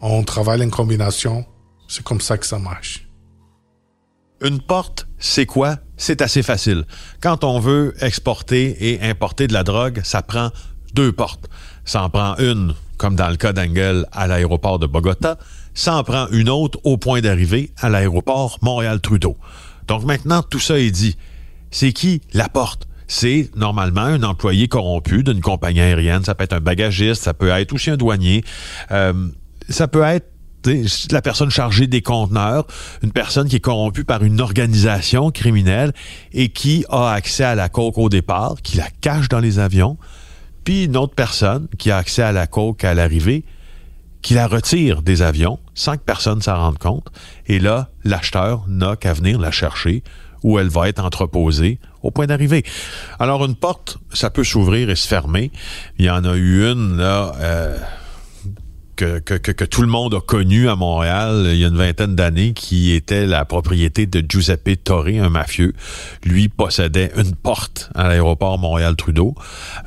On 0.00 0.22
travaille 0.24 0.62
en 0.64 0.70
combination. 0.70 1.44
C'est 1.88 2.02
comme 2.02 2.20
ça 2.20 2.36
que 2.36 2.46
ça 2.46 2.58
marche. 2.58 3.11
Une 4.42 4.60
porte, 4.60 5.06
c'est 5.18 5.46
quoi? 5.46 5.76
C'est 5.96 6.20
assez 6.20 6.42
facile. 6.42 6.84
Quand 7.20 7.44
on 7.44 7.60
veut 7.60 7.94
exporter 8.00 8.76
et 8.92 9.02
importer 9.02 9.46
de 9.46 9.52
la 9.52 9.62
drogue, 9.62 10.00
ça 10.02 10.22
prend 10.22 10.50
deux 10.94 11.12
portes. 11.12 11.48
Ça 11.84 12.02
en 12.02 12.10
prend 12.10 12.36
une, 12.38 12.74
comme 12.96 13.14
dans 13.14 13.28
le 13.28 13.36
cas 13.36 13.52
d'Engel, 13.52 14.06
à 14.10 14.26
l'aéroport 14.26 14.80
de 14.80 14.86
Bogota. 14.86 15.38
Ça 15.74 15.94
en 15.94 16.02
prend 16.02 16.26
une 16.32 16.48
autre 16.48 16.80
au 16.82 16.96
point 16.96 17.20
d'arrivée 17.20 17.70
à 17.78 17.88
l'aéroport 17.88 18.58
Montréal-Trudeau. 18.62 19.36
Donc 19.86 20.04
maintenant, 20.04 20.42
tout 20.42 20.58
ça 20.58 20.78
est 20.78 20.90
dit. 20.90 21.16
C'est 21.70 21.92
qui 21.92 22.20
la 22.32 22.48
porte? 22.48 22.88
C'est 23.06 23.50
normalement 23.54 24.02
un 24.02 24.22
employé 24.24 24.66
corrompu 24.66 25.22
d'une 25.22 25.40
compagnie 25.40 25.80
aérienne. 25.80 26.24
Ça 26.24 26.34
peut 26.34 26.44
être 26.44 26.52
un 26.52 26.60
bagagiste, 26.60 27.22
ça 27.22 27.34
peut 27.34 27.50
être 27.50 27.72
aussi 27.72 27.90
un 27.90 27.96
douanier. 27.96 28.42
Euh, 28.90 29.28
ça 29.68 29.86
peut 29.86 30.02
être 30.02 30.31
la 31.10 31.22
personne 31.22 31.50
chargée 31.50 31.86
des 31.86 32.02
conteneurs, 32.02 32.66
une 33.02 33.12
personne 33.12 33.48
qui 33.48 33.56
est 33.56 33.60
corrompue 33.60 34.04
par 34.04 34.22
une 34.22 34.40
organisation 34.40 35.30
criminelle 35.30 35.92
et 36.32 36.50
qui 36.50 36.84
a 36.88 37.10
accès 37.10 37.44
à 37.44 37.54
la 37.54 37.68
coke 37.68 37.98
au 37.98 38.08
départ, 38.08 38.56
qui 38.62 38.76
la 38.76 38.88
cache 39.00 39.28
dans 39.28 39.40
les 39.40 39.58
avions, 39.58 39.96
puis 40.64 40.84
une 40.84 40.96
autre 40.96 41.14
personne 41.14 41.68
qui 41.78 41.90
a 41.90 41.96
accès 41.96 42.22
à 42.22 42.32
la 42.32 42.46
coke 42.46 42.84
à 42.84 42.94
l'arrivée, 42.94 43.44
qui 44.22 44.34
la 44.34 44.46
retire 44.46 45.02
des 45.02 45.22
avions 45.22 45.58
sans 45.74 45.96
que 45.96 46.02
personne 46.02 46.40
s'en 46.40 46.56
rende 46.56 46.78
compte. 46.78 47.08
Et 47.46 47.58
là, 47.58 47.90
l'acheteur 48.04 48.64
n'a 48.68 48.96
qu'à 48.96 49.12
venir 49.12 49.38
la 49.40 49.50
chercher 49.50 50.02
où 50.44 50.58
elle 50.58 50.68
va 50.68 50.88
être 50.88 51.04
entreposée 51.04 51.78
au 52.02 52.10
point 52.10 52.26
d'arrivée. 52.26 52.64
Alors 53.18 53.44
une 53.44 53.54
porte, 53.54 53.98
ça 54.12 54.30
peut 54.30 54.44
s'ouvrir 54.44 54.90
et 54.90 54.96
se 54.96 55.06
fermer. 55.06 55.50
Il 55.98 56.06
y 56.06 56.10
en 56.10 56.24
a 56.24 56.34
eu 56.34 56.68
une 56.70 56.96
là. 56.96 57.32
Euh, 57.40 57.78
que, 59.02 59.64
tout 59.64 59.82
le 59.82 59.88
monde 59.88 60.14
a 60.14 60.20
connue 60.20 60.68
à 60.68 60.76
Montréal 60.76 61.48
il 61.50 61.56
y 61.56 61.64
a 61.64 61.68
une 61.68 61.76
vingtaine 61.76 62.14
d'années, 62.14 62.52
qui 62.52 62.92
était 62.92 63.26
la 63.26 63.44
propriété 63.44 64.06
de 64.06 64.24
Giuseppe 64.26 64.82
Torre, 64.82 65.06
un 65.06 65.28
mafieux. 65.28 65.72
Lui 66.24 66.48
possédait 66.48 67.10
une 67.16 67.34
porte 67.34 67.90
à 67.94 68.08
l'aéroport 68.08 68.58
Montréal-Trudeau. 68.58 69.34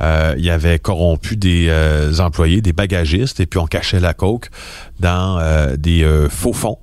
Euh, 0.02 0.36
il 0.38 0.50
avait 0.50 0.80
corrompu 0.80 1.38
des 1.38 1.68
euh, 1.70 2.18
employés, 2.20 2.62
des 2.62 2.74
bagagistes, 2.74 3.40
et 3.40 3.46
puis 3.46 3.60
on 3.60 3.68
cachait 3.68 4.00
la 4.00 4.14
coke 4.14 4.50
dans 5.00 5.40
euh, 5.40 5.76
des 5.78 6.04
euh, 6.04 6.30
faux 6.30 6.54
fonds 6.54 6.80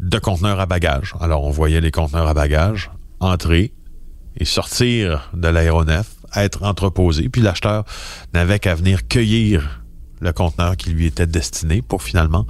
de 0.00 0.18
conteneurs 0.18 0.60
à 0.60 0.66
bagages. 0.66 1.14
Alors 1.20 1.44
on 1.44 1.50
voyait 1.50 1.80
les 1.80 1.90
conteneurs 1.90 2.26
à 2.26 2.34
bagages 2.34 2.90
entrer 3.20 3.72
et 4.36 4.44
sortir 4.44 5.30
de 5.34 5.48
l'aéronef, 5.48 6.06
être 6.34 6.64
entreposés, 6.64 7.28
puis 7.28 7.42
l'acheteur 7.42 7.84
n'avait 8.34 8.58
qu'à 8.58 8.74
venir 8.74 9.06
cueillir 9.06 9.81
le 10.22 10.32
conteneur 10.32 10.76
qui 10.76 10.90
lui 10.90 11.06
était 11.06 11.26
destiné 11.26 11.82
pour 11.82 12.02
finalement 12.02 12.46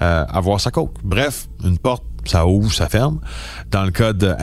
euh, 0.00 0.24
avoir 0.28 0.60
sa 0.60 0.70
coke. 0.70 0.96
Bref, 1.04 1.48
une 1.62 1.78
porte, 1.78 2.02
ça 2.24 2.46
ouvre, 2.46 2.72
ça 2.72 2.88
ferme. 2.88 3.20
Dans 3.70 3.84
le 3.84 3.90
cas 3.90 4.12
de 4.12 4.34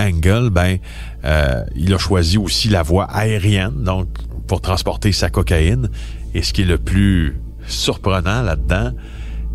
ben, 0.50 0.78
euh, 1.26 1.64
il 1.76 1.94
a 1.94 1.98
choisi 1.98 2.38
aussi 2.38 2.70
la 2.70 2.84
voie 2.84 3.06
aérienne, 3.06 3.84
donc 3.84 4.08
pour 4.48 4.62
transporter 4.62 5.12
sa 5.12 5.30
cocaïne. 5.30 5.90
Et 6.34 6.44
ce 6.44 6.54
qui 6.54 6.62
est 6.62 6.66
le 6.66 6.78
plus 6.78 7.42
surprenant 7.68 8.44
là-dedans, 8.44 8.92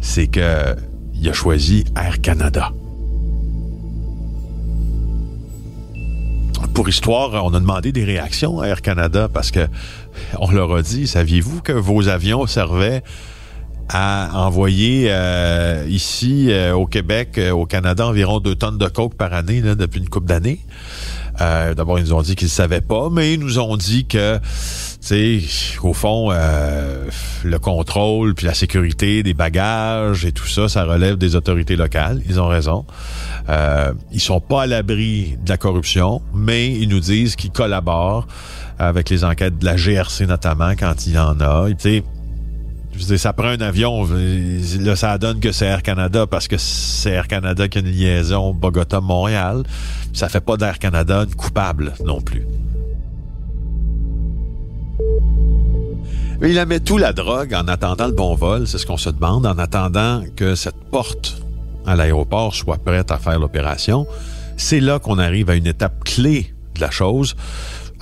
c'est 0.01 0.27
que 0.27 0.77
il 1.15 1.29
a 1.29 1.33
choisi 1.33 1.85
Air 1.97 2.21
Canada. 2.21 2.73
Pour 6.75 6.89
histoire, 6.89 7.45
on 7.45 7.55
a 7.55 7.61
demandé 7.61 7.93
des 7.93 8.05
réactions 8.05 8.61
à 8.61 8.67
Air 8.67 8.83
Canada 8.83 9.29
parce 9.33 9.51
que 9.51 9.69
on 10.39 10.51
leur 10.51 10.75
a 10.75 10.83
dit, 10.83 11.07
saviez-vous 11.07 11.63
que 11.63 11.73
vos 11.73 12.09
avions 12.09 12.47
servaient 12.47 13.03
à 13.89 14.31
envoyer 14.35 15.09
euh, 15.11 15.85
ici 15.89 16.47
euh, 16.51 16.75
au 16.75 16.87
Québec, 16.87 17.37
euh, 17.37 17.51
au 17.51 17.67
Canada, 17.67 18.07
environ 18.07 18.41
deux 18.41 18.55
tonnes 18.55 18.79
de 18.79 18.87
coke 18.87 19.15
par 19.15 19.35
année 19.35 19.61
depuis 19.61 20.01
une 20.01 20.09
couple 20.09 20.27
d'années? 20.27 20.61
D'abord, 21.39 21.99
ils 21.99 22.05
nous 22.05 22.13
ont 22.13 22.23
dit 22.23 22.37
qu'ils 22.37 22.47
ne 22.47 22.53
savaient 22.53 22.83
pas, 22.83 23.09
mais 23.11 23.35
ils 23.35 23.41
nous 23.41 23.59
ont 23.59 23.77
dit 23.77 24.05
que, 24.05 24.39
tu 25.05 25.43
au 25.83 25.93
fond, 25.93 26.31
le 26.31 27.59
contrôle 27.59 28.35
puis 28.35 28.47
la 28.47 28.55
sécurité 28.55 29.25
des 29.25 29.35
bagages 29.35 30.25
et 30.25 30.31
tout 30.31 30.47
ça, 30.47 30.69
ça 30.69 30.85
relève 30.85 31.17
des 31.17 31.35
autorités 31.35 31.75
locales. 31.75 32.23
Ils 32.29 32.39
ont 32.39 32.47
raison. 32.47 32.85
Euh, 33.49 33.93
ils 34.13 34.21
sont 34.21 34.41
pas 34.41 34.63
à 34.63 34.67
l'abri 34.67 35.37
de 35.43 35.49
la 35.49 35.57
corruption, 35.57 36.23
mais 36.35 36.71
ils 36.71 36.89
nous 36.89 37.01
disent 37.01 37.37
qu'ils 37.37 37.51
collaborent 37.51 38.27
avec 38.89 39.11
les 39.11 39.25
enquêtes 39.25 39.59
de 39.59 39.65
la 39.65 39.77
GRC 39.77 40.27
notamment 40.27 40.73
quand 40.73 41.07
il 41.07 41.15
y 41.15 41.19
en 41.19 41.41
a. 41.41 41.69
Ça 43.17 43.33
prend 43.33 43.49
un 43.49 43.61
avion. 43.61 44.07
Là, 44.81 44.97
ça 44.97 45.17
donne 45.19 45.41
que 45.41 45.51
c'est 45.51 45.67
Air 45.67 45.83
Canada 45.83 46.27
parce 46.27 46.47
que 46.47 46.57
c'est 46.59 47.11
Air 47.11 47.27
Canada 47.27 47.67
qui 47.69 47.79
a 47.79 47.81
une 47.81 47.89
liaison 47.89 48.53
Bogota-Montréal. 48.53 49.63
Ça 50.13 50.29
fait 50.29 50.41
pas 50.41 50.57
d'Air 50.57 50.79
Canada 50.79 51.25
coupable 51.37 51.95
non 52.05 52.21
plus. 52.21 52.47
Il 56.45 56.55
la 56.55 56.67
met 56.67 56.81
tout 56.81 56.99
la 56.99 57.13
drogue 57.13 57.55
en 57.55 57.69
attendant 57.69 58.07
le 58.07 58.13
bon 58.13 58.35
vol, 58.35 58.67
c'est 58.67 58.79
ce 58.79 58.85
qu'on 58.85 58.97
se 58.97 59.11
demande, 59.11 59.47
en 59.47 59.59
attendant 59.59 60.25
que 60.35 60.57
cette 60.57 60.77
porte 60.91 61.41
à 61.87 61.95
l'aéroport 61.95 62.53
soit 62.53 62.79
prête 62.79 63.13
à 63.13 63.19
faire 63.19 63.39
l'opération. 63.39 64.09
C'est 64.57 64.81
là 64.81 64.99
qu'on 64.99 65.19
arrive 65.19 65.51
à 65.51 65.55
une 65.55 65.69
étape 65.69 66.03
clé 66.05 66.53
de 66.75 66.81
la 66.81 66.91
chose. 66.91 67.37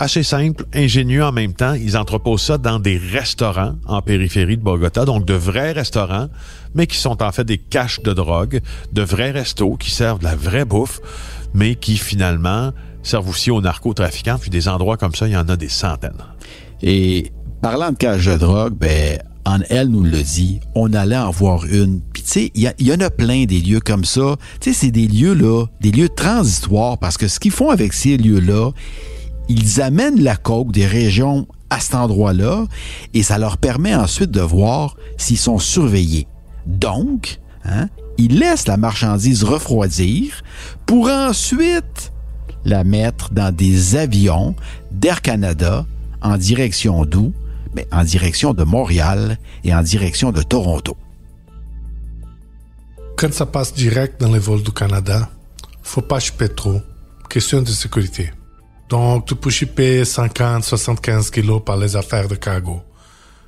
Assez 0.02 0.22
simple, 0.22 0.64
ingénieux 0.72 1.22
en 1.22 1.30
même 1.30 1.52
temps. 1.52 1.74
Ils 1.74 1.98
entreposent 1.98 2.40
ça 2.40 2.56
dans 2.56 2.78
des 2.78 2.96
restaurants 2.96 3.74
en 3.86 4.00
périphérie 4.00 4.56
de 4.56 4.62
Bogota, 4.62 5.04
donc 5.04 5.26
de 5.26 5.34
vrais 5.34 5.72
restaurants, 5.72 6.28
mais 6.74 6.86
qui 6.86 6.96
sont 6.96 7.22
en 7.22 7.30
fait 7.32 7.44
des 7.44 7.58
caches 7.58 8.00
de 8.00 8.14
drogue, 8.14 8.62
de 8.94 9.02
vrais 9.02 9.30
restos 9.30 9.76
qui 9.76 9.90
servent 9.90 10.20
de 10.20 10.24
la 10.24 10.36
vraie 10.36 10.64
bouffe, 10.64 11.00
mais 11.52 11.74
qui 11.74 11.98
finalement 11.98 12.72
servent 13.02 13.28
aussi 13.28 13.50
aux 13.50 13.60
narcotrafiquants. 13.60 14.38
Puis 14.38 14.48
des 14.48 14.68
endroits 14.68 14.96
comme 14.96 15.14
ça, 15.14 15.28
il 15.28 15.34
y 15.34 15.36
en 15.36 15.46
a 15.50 15.56
des 15.56 15.68
centaines. 15.68 16.24
Et 16.80 17.30
parlant 17.60 17.90
de 17.90 17.96
cache 17.96 18.24
de 18.24 18.38
drogue, 18.38 18.72
ben, 18.72 19.18
Anne, 19.44 19.66
elle 19.68 19.88
nous 19.88 20.04
le 20.04 20.22
dit, 20.22 20.60
on 20.74 20.94
allait 20.94 21.18
en 21.18 21.30
voir 21.30 21.66
une. 21.66 22.00
Puis 22.14 22.22
tu 22.22 22.30
sais, 22.30 22.52
il 22.54 22.72
y, 22.78 22.92
en 22.94 23.00
a 23.00 23.10
plein 23.10 23.44
des 23.44 23.60
lieux 23.60 23.80
comme 23.80 24.06
ça. 24.06 24.36
Tu 24.62 24.72
sais, 24.72 24.80
c'est 24.86 24.90
des 24.90 25.06
lieux 25.06 25.34
là, 25.34 25.66
des 25.82 25.90
lieux 25.90 26.08
transitoires, 26.08 26.96
parce 26.96 27.18
que 27.18 27.28
ce 27.28 27.38
qu'ils 27.38 27.52
font 27.52 27.68
avec 27.68 27.92
ces 27.92 28.16
lieux-là, 28.16 28.70
ils 29.50 29.82
amènent 29.82 30.22
la 30.22 30.36
coke 30.36 30.70
des 30.70 30.86
régions 30.86 31.48
à 31.70 31.80
cet 31.80 31.96
endroit-là, 31.96 32.66
et 33.14 33.24
ça 33.24 33.36
leur 33.36 33.58
permet 33.58 33.96
ensuite 33.96 34.30
de 34.30 34.40
voir 34.40 34.96
s'ils 35.16 35.38
sont 35.38 35.58
surveillés. 35.58 36.28
Donc, 36.66 37.40
hein, 37.64 37.88
ils 38.16 38.38
laissent 38.38 38.68
la 38.68 38.76
marchandise 38.76 39.42
refroidir 39.42 40.42
pour 40.86 41.08
ensuite 41.08 42.12
la 42.64 42.84
mettre 42.84 43.32
dans 43.32 43.52
des 43.52 43.96
avions 43.96 44.54
d'Air 44.92 45.20
Canada 45.20 45.84
en 46.22 46.36
direction 46.36 47.04
d'où? 47.04 47.32
Mais 47.74 47.88
en 47.90 48.04
direction 48.04 48.52
de 48.54 48.62
Montréal 48.62 49.38
et 49.64 49.74
en 49.74 49.82
direction 49.82 50.30
de 50.32 50.42
Toronto. 50.42 50.96
Quand 53.16 53.32
ça 53.32 53.46
passe 53.46 53.74
direct 53.74 54.20
dans 54.20 54.32
les 54.32 54.40
vols 54.40 54.62
du 54.62 54.72
Canada, 54.72 55.28
faut 55.82 56.02
pas 56.02 56.20
chipper 56.20 56.48
trop. 56.48 56.80
Question 57.28 57.62
de 57.62 57.68
sécurité. 57.68 58.32
Donc, 58.90 59.26
tu 59.26 59.36
peux 59.36 59.50
chipper 59.50 60.04
50, 60.04 60.64
75 60.64 61.30
kilos 61.30 61.62
par 61.64 61.76
les 61.76 61.94
affaires 61.94 62.26
de 62.26 62.34
cargo. 62.34 62.80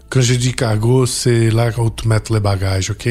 Quand 0.09 0.21
je 0.21 0.35
dis 0.35 0.55
cargo, 0.55 1.05
c'est 1.05 1.51
là 1.51 1.71
où 1.79 1.91
tu 1.91 2.07
mets 2.07 2.23
les 2.31 2.39
bagages, 2.39 2.91
ok? 2.91 3.09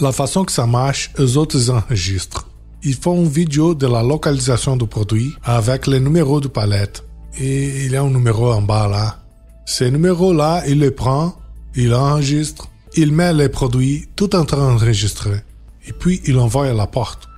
La 0.00 0.12
façon 0.12 0.44
que 0.44 0.52
ça 0.52 0.66
marche, 0.66 1.10
eux 1.18 1.36
autres 1.36 1.68
enregistrent. 1.70 2.48
Ils 2.84 2.94
font 2.94 3.16
une 3.16 3.28
vidéo 3.28 3.74
de 3.74 3.88
la 3.88 4.02
localisation 4.02 4.76
du 4.76 4.86
produit 4.86 5.34
avec 5.42 5.88
les 5.88 5.98
numéros 5.98 6.40
de 6.40 6.48
palette. 6.48 7.04
Et 7.38 7.86
il 7.86 7.92
y 7.92 7.96
a 7.96 8.02
un 8.02 8.10
numéro 8.10 8.52
en 8.52 8.62
bas 8.62 8.88
là. 8.88 9.18
Ces 9.66 9.90
numéros-là, 9.90 10.62
il 10.66 10.78
les 10.78 10.90
prend, 10.90 11.34
il 11.74 11.92
enregistre, 11.92 12.68
il 12.96 13.12
met 13.12 13.32
les 13.32 13.48
produits 13.48 14.06
tout 14.16 14.34
en 14.36 14.44
train 14.44 14.72
d'enregistrer. 14.72 15.42
Et 15.86 15.92
puis 15.92 16.20
il 16.24 16.38
envoie 16.38 16.68
à 16.68 16.72
la 16.72 16.86
porte. 16.86 17.29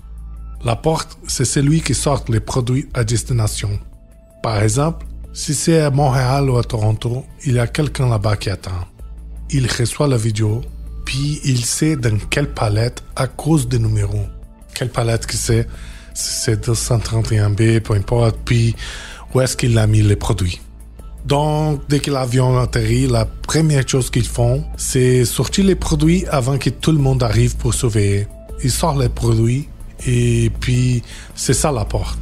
La 0.65 0.77
porte, 0.77 1.19
c'est 1.27 1.45
celui 1.45 1.81
qui 1.81 1.93
sort 1.93 2.25
les 2.29 2.39
produits 2.39 2.89
à 2.95 3.03
destination. 3.03 3.81
Par 4.45 4.63
exemple, 4.63 5.07
si 5.33 5.55
c'est 5.55 5.81
à 5.81 5.91
Montréal 5.91 6.49
ou 6.51 6.57
à 6.57 6.63
Toronto, 6.63 7.25
il 7.45 7.55
y 7.55 7.59
a 7.59 7.67
quelqu'un 7.67 8.09
là-bas 8.09 8.37
qui 8.37 8.49
attend. 8.49 8.87
Il 9.51 9.67
reçoit 9.67 10.07
la 10.07 10.17
vidéo, 10.17 10.63
puis 11.05 11.41
il 11.45 11.65
sait 11.65 11.97
dans 11.97 12.17
quelle 12.31 12.49
palette 12.49 13.03
à 13.17 13.27
cause 13.27 13.67
des 13.67 13.81
numéros. 13.81 14.27
Quelle 14.73 14.91
palette 14.91 15.27
que 15.27 15.35
c'est? 15.35 15.67
C'est 16.15 16.69
231B, 16.69 17.81
peu 17.81 17.95
importe, 17.95 18.39
puis 18.45 18.77
où 19.35 19.41
est-ce 19.41 19.57
qu'il 19.57 19.77
a 19.79 19.89
mis 19.89 20.03
les 20.03 20.17
produits. 20.17 20.61
Donc, 21.25 21.83
dès 21.89 21.99
que 21.99 22.11
l'avion 22.13 22.57
atterrit, 22.59 23.09
la 23.09 23.25
première 23.25 23.89
chose 23.89 24.11
qu'ils 24.11 24.29
font, 24.29 24.65
c'est 24.77 25.25
sortir 25.25 25.65
les 25.65 25.75
produits 25.75 26.25
avant 26.27 26.57
que 26.57 26.71
tout 26.71 26.93
le 26.93 26.99
monde 26.99 27.23
arrive 27.25 27.57
pour 27.57 27.75
surveiller. 27.75 28.29
Ils 28.63 28.71
sortent 28.71 29.01
les 29.01 29.09
produits 29.09 29.69
et 30.07 30.51
puis 30.61 31.03
c'est 31.35 31.55
ça 31.55 31.73
la 31.73 31.85
porte. 31.85 32.19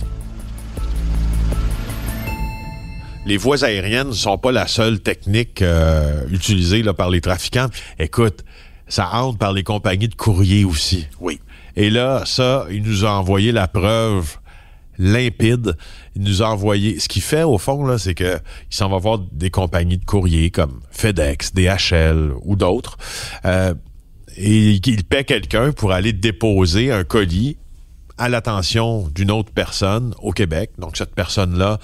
Les 3.26 3.36
voies 3.36 3.64
aériennes 3.64 4.08
ne 4.08 4.12
sont 4.12 4.38
pas 4.38 4.50
la 4.50 4.66
seule 4.66 5.00
technique 5.00 5.62
euh, 5.62 6.26
utilisée 6.30 6.82
là, 6.82 6.94
par 6.94 7.10
les 7.10 7.20
trafiquants. 7.20 7.68
Écoute, 7.98 8.44
ça 8.88 9.10
entre 9.12 9.38
par 9.38 9.52
les 9.52 9.62
compagnies 9.62 10.08
de 10.08 10.14
courrier 10.14 10.64
aussi. 10.64 11.06
Oui. 11.20 11.38
Et 11.76 11.90
là, 11.90 12.22
ça, 12.24 12.66
il 12.70 12.82
nous 12.82 13.04
a 13.04 13.10
envoyé 13.10 13.52
la 13.52 13.68
preuve 13.68 14.38
limpide. 14.98 15.76
Il 16.16 16.22
nous 16.22 16.42
a 16.42 16.48
envoyé. 16.48 16.98
Ce 16.98 17.08
qu'il 17.08 17.22
fait, 17.22 17.42
au 17.42 17.58
fond, 17.58 17.84
là, 17.86 17.98
c'est 17.98 18.14
que 18.14 18.38
il 18.70 18.76
s'en 18.76 18.88
va 18.88 18.98
voir 18.98 19.18
des 19.18 19.50
compagnies 19.50 19.98
de 19.98 20.04
courrier 20.04 20.50
comme 20.50 20.80
FedEx, 20.90 21.52
DHL 21.54 22.32
ou 22.42 22.56
d'autres. 22.56 22.96
Euh, 23.44 23.74
et 24.36 24.80
il 24.84 25.04
paie 25.04 25.24
quelqu'un 25.24 25.72
pour 25.72 25.92
aller 25.92 26.12
déposer 26.12 26.90
un 26.90 27.04
colis 27.04 27.58
à 28.20 28.28
l'attention 28.28 29.08
d'une 29.14 29.30
autre 29.30 29.50
personne 29.50 30.14
au 30.22 30.30
Québec. 30.32 30.72
Donc, 30.78 30.98
cette 30.98 31.14
personne-là, 31.14 31.78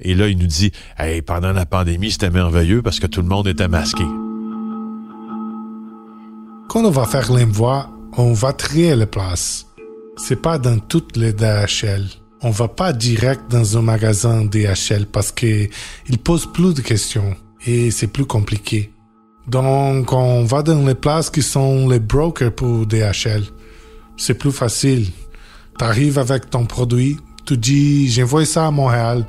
et 0.00 0.14
là, 0.14 0.26
il 0.26 0.36
nous 0.36 0.48
dit, 0.48 0.72
hey, 0.98 1.22
pendant 1.22 1.52
la 1.52 1.64
pandémie, 1.64 2.10
c'était 2.10 2.28
merveilleux 2.28 2.82
parce 2.82 2.98
que 2.98 3.06
tout 3.06 3.22
le 3.22 3.28
monde 3.28 3.46
était 3.46 3.68
masqué. 3.68 4.04
Quand 6.68 6.84
on 6.84 6.90
va 6.90 7.06
faire 7.06 7.32
l'envoi, 7.32 7.88
on 8.16 8.32
va 8.32 8.52
trier 8.52 8.96
les 8.96 9.06
places. 9.06 9.66
C'est 10.16 10.42
pas 10.42 10.58
dans 10.58 10.80
toutes 10.80 11.16
les 11.16 11.32
DHL. 11.32 12.04
On 12.42 12.50
va 12.50 12.66
pas 12.66 12.92
direct 12.92 13.42
dans 13.48 13.78
un 13.78 13.82
magasin 13.82 14.44
DHL 14.44 15.06
parce 15.06 15.30
que 15.30 15.68
il 16.08 16.18
pose 16.18 16.46
plus 16.52 16.74
de 16.74 16.80
questions 16.80 17.36
et 17.64 17.92
c'est 17.92 18.08
plus 18.08 18.26
compliqué. 18.26 18.92
Donc, 19.46 20.12
on 20.12 20.42
va 20.42 20.62
dans 20.62 20.84
les 20.84 20.96
places 20.96 21.30
qui 21.30 21.42
sont 21.42 21.88
les 21.88 22.00
brokers 22.00 22.52
pour 22.52 22.86
DHL. 22.86 23.44
C'est 24.16 24.34
plus 24.34 24.50
facile. 24.50 25.06
Tu 25.78 25.84
arrives 25.84 26.18
avec 26.18 26.48
ton 26.50 26.64
produit, 26.64 27.18
tu 27.44 27.56
dis, 27.56 28.10
j'envoie 28.10 28.44
ça 28.44 28.66
à 28.66 28.70
Montréal. 28.70 29.26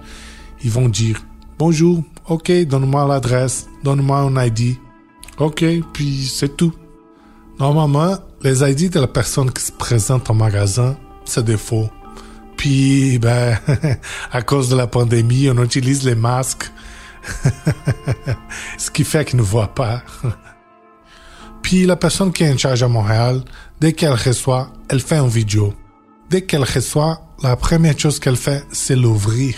Ils 0.63 0.71
vont 0.71 0.89
dire, 0.89 1.21
bonjour, 1.59 2.03
ok, 2.27 2.51
donne-moi 2.65 3.07
l'adresse, 3.07 3.67
donne-moi 3.83 4.17
un 4.19 4.45
ID. 4.45 4.77
Ok, 5.39 5.63
puis 5.93 6.25
c'est 6.25 6.57
tout. 6.57 6.73
Normalement, 7.59 8.17
les 8.43 8.61
ID 8.61 8.91
de 8.91 8.99
la 8.99 9.07
personne 9.07 9.51
qui 9.51 9.61
se 9.61 9.71
présente 9.71 10.29
au 10.29 10.33
magasin, 10.33 10.97
c'est 11.25 11.43
des 11.43 11.57
faux. 11.57 11.89
Puis, 12.55 13.19
ben, 13.19 13.57
à 14.31 14.41
cause 14.41 14.69
de 14.69 14.75
la 14.75 14.87
pandémie, 14.87 15.49
on 15.49 15.63
utilise 15.63 16.03
les 16.03 16.15
masques. 16.15 16.71
Ce 18.77 18.89
qui 18.89 19.03
fait 19.03 19.25
qu'ils 19.25 19.37
ne 19.37 19.43
voient 19.43 19.73
pas. 19.73 20.01
Puis 21.61 21.85
la 21.85 21.97
personne 21.97 22.31
qui 22.31 22.43
est 22.43 22.53
en 22.53 22.57
charge 22.57 22.81
à 22.81 22.87
Montréal, 22.87 23.41
dès 23.79 23.93
qu'elle 23.93 24.13
reçoit, 24.13 24.71
elle 24.89 25.01
fait 25.01 25.17
une 25.17 25.27
vidéo. 25.27 25.73
Dès 26.29 26.41
qu'elle 26.41 26.63
reçoit, 26.63 27.21
la 27.41 27.55
première 27.55 27.97
chose 27.97 28.19
qu'elle 28.19 28.35
fait, 28.35 28.65
c'est 28.73 28.97
l'ouvrir. 28.97 29.55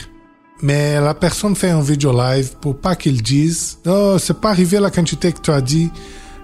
Mais 0.61 1.01
la 1.01 1.15
personne 1.15 1.55
fait 1.55 1.71
une 1.71 1.81
vidéo 1.81 2.11
live 2.11 2.57
pour 2.61 2.77
pas 2.77 2.95
qu'ils 2.95 3.23
disent, 3.23 3.79
oh, 3.87 4.17
c'est 4.19 4.39
pas 4.39 4.51
arrivé 4.51 4.79
la 4.79 4.91
quantité 4.91 5.31
que 5.31 5.41
tu 5.41 5.49
as 5.49 5.61
dit, 5.61 5.89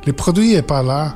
le 0.07 0.13
produit 0.13 0.55
est 0.55 0.63
pas 0.63 0.81
là. 0.81 1.15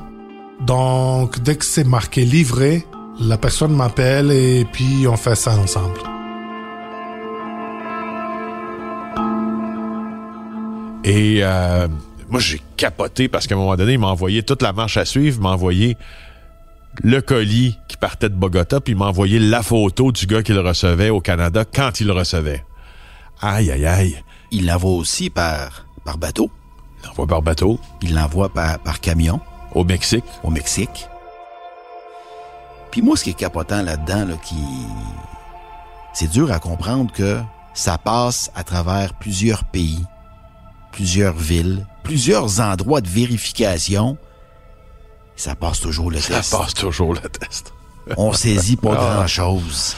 Donc, 0.60 1.40
dès 1.40 1.56
que 1.56 1.64
c'est 1.64 1.84
marqué 1.84 2.24
livré, 2.24 2.86
la 3.18 3.36
personne 3.36 3.74
m'appelle 3.74 4.30
et 4.30 4.64
puis 4.70 5.08
on 5.08 5.16
fait 5.16 5.34
ça 5.34 5.58
ensemble. 5.58 5.98
Et 11.02 11.40
euh, 11.42 11.88
moi, 12.28 12.38
j'ai 12.38 12.62
capoté 12.76 13.26
parce 13.26 13.48
qu'à 13.48 13.56
un 13.56 13.58
moment 13.58 13.74
donné, 13.74 13.94
il 13.94 13.98
m'a 13.98 14.08
envoyé 14.08 14.44
toute 14.44 14.62
la 14.62 14.72
marche 14.72 14.98
à 14.98 15.04
suivre, 15.04 15.40
m'a 15.40 15.50
envoyé 15.50 15.96
le 17.02 17.20
colis 17.20 17.78
qui 17.88 17.96
partait 17.96 18.28
de 18.28 18.34
Bogota, 18.34 18.80
puis 18.80 18.92
il 18.92 18.98
m'a 18.98 19.06
envoyé 19.06 19.38
la 19.38 19.62
photo 19.62 20.12
du 20.12 20.26
gars 20.26 20.42
qui 20.42 20.52
le 20.52 20.60
recevait 20.60 21.10
au 21.10 21.20
Canada 21.20 21.64
quand 21.64 22.00
il 22.00 22.06
le 22.06 22.12
recevait. 22.12 22.64
Aïe, 23.40 23.70
aïe, 23.70 23.86
aïe. 23.86 24.22
Il 24.50 24.66
l'envoie 24.66 24.92
aussi 24.92 25.30
par, 25.30 25.86
par 26.04 26.18
bateau. 26.18 26.50
Il 27.02 27.06
l'envoie 27.06 27.26
par 27.26 27.42
bateau. 27.42 27.80
Il 28.02 28.14
l'envoie 28.14 28.52
par, 28.52 28.78
par 28.80 29.00
camion. 29.00 29.40
Au 29.74 29.84
Mexique. 29.84 30.24
Au 30.42 30.50
Mexique. 30.50 31.08
Puis 32.90 33.02
moi, 33.02 33.16
ce 33.16 33.24
qui 33.24 33.30
est 33.30 33.34
capotant 33.34 33.82
là-dedans, 33.82 34.26
là, 34.26 34.34
qui... 34.44 34.56
c'est 36.12 36.30
dur 36.30 36.50
à 36.50 36.58
comprendre 36.58 37.12
que 37.12 37.38
ça 37.72 37.98
passe 37.98 38.50
à 38.54 38.64
travers 38.64 39.14
plusieurs 39.14 39.64
pays, 39.64 40.04
plusieurs 40.90 41.36
villes, 41.36 41.86
plusieurs 42.02 42.60
endroits 42.60 43.00
de 43.00 43.08
vérification. 43.08 44.18
Ça 45.40 45.54
passe 45.54 45.80
toujours 45.80 46.10
le 46.10 46.18
test. 46.18 46.42
Ça 46.42 46.58
passe 46.58 46.74
toujours 46.74 47.14
le 47.14 47.20
test. 47.20 47.72
On 48.18 48.32
saisit 48.34 48.76
pas 48.76 48.94
Ah. 48.98 49.14
grand-chose. 49.16 49.96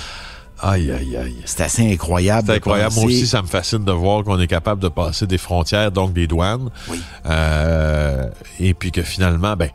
Aïe, 0.61 0.92
aïe, 0.92 1.16
aïe. 1.16 1.37
C'est 1.44 1.62
assez 1.64 1.92
incroyable. 1.92 2.46
C'est 2.46 2.55
incroyable. 2.59 2.94
Moi 2.94 3.07
aussi, 3.07 3.26
ça 3.26 3.42
me 3.42 3.48
fascine 3.48 3.85
de 3.85 3.90
voir 3.90 4.22
qu'on 4.22 4.38
est 4.38 4.46
capable 4.46 4.81
de 4.81 4.87
passer 4.88 5.26
des 5.26 5.38
frontières, 5.38 5.90
donc 5.90 6.12
des 6.12 6.28
douanes. 6.28 6.70
Oui. 6.88 7.00
Euh, 7.26 8.31
et 8.61 8.72
puis 8.72 8.92
que 8.92 9.02
finalement, 9.02 9.57
ben, 9.57 9.70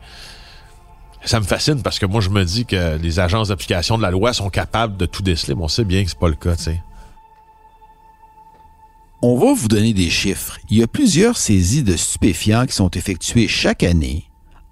ça 1.26 1.38
me 1.38 1.44
fascine 1.44 1.82
parce 1.82 1.98
que 1.98 2.06
moi, 2.06 2.22
je 2.22 2.30
me 2.30 2.42
dis 2.44 2.64
que 2.64 2.96
les 2.96 3.20
agences 3.20 3.48
d'application 3.48 3.98
de 3.98 4.02
la 4.02 4.10
loi 4.10 4.32
sont 4.32 4.48
capables 4.48 4.96
de 4.96 5.04
tout 5.04 5.22
déceler. 5.22 5.54
Mais 5.54 5.64
on 5.64 5.68
sait 5.68 5.84
bien 5.84 6.02
que 6.02 6.08
c'est 6.08 6.18
pas 6.18 6.28
le 6.28 6.34
cas, 6.36 6.56
tu 6.56 6.62
sais. 6.62 6.80
On 9.20 9.36
va 9.36 9.52
vous 9.52 9.68
donner 9.68 9.92
des 9.92 10.08
chiffres. 10.08 10.58
Il 10.70 10.78
y 10.78 10.82
a 10.82 10.86
plusieurs 10.86 11.36
saisies 11.36 11.82
de 11.82 11.96
stupéfiants 11.96 12.64
qui 12.64 12.72
sont 12.72 12.88
effectuées 12.90 13.48
chaque 13.48 13.82
année, 13.82 14.24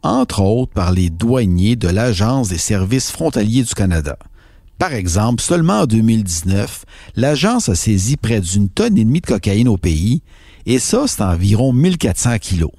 entre 0.07 0.41
autres 0.41 0.73
par 0.73 0.93
les 0.93 1.11
douaniers 1.11 1.77
de 1.77 1.89
l'Agence 1.89 2.49
des 2.49 2.59
services 2.59 3.11
frontaliers 3.11 3.65
du 3.65 3.75
Canada. 3.75 4.17
Par 4.79 4.93
exemple, 4.93 5.43
seulement 5.43 5.81
en 5.81 5.87
2019, 5.87 6.85
l'agence 7.17 7.69
a 7.69 7.75
saisi 7.75 8.17
près 8.17 8.41
d'une 8.41 8.69
tonne 8.69 8.99
et 8.99 9.05
demie 9.05 9.23
de 9.23 9.27
cocaïne 9.27 9.69
au 9.69 9.79
pays, 9.79 10.23
et 10.67 10.79
ça, 10.79 11.05
c'est 11.07 11.23
environ 11.23 11.73
1400 11.73 12.39
kilos. 12.39 12.73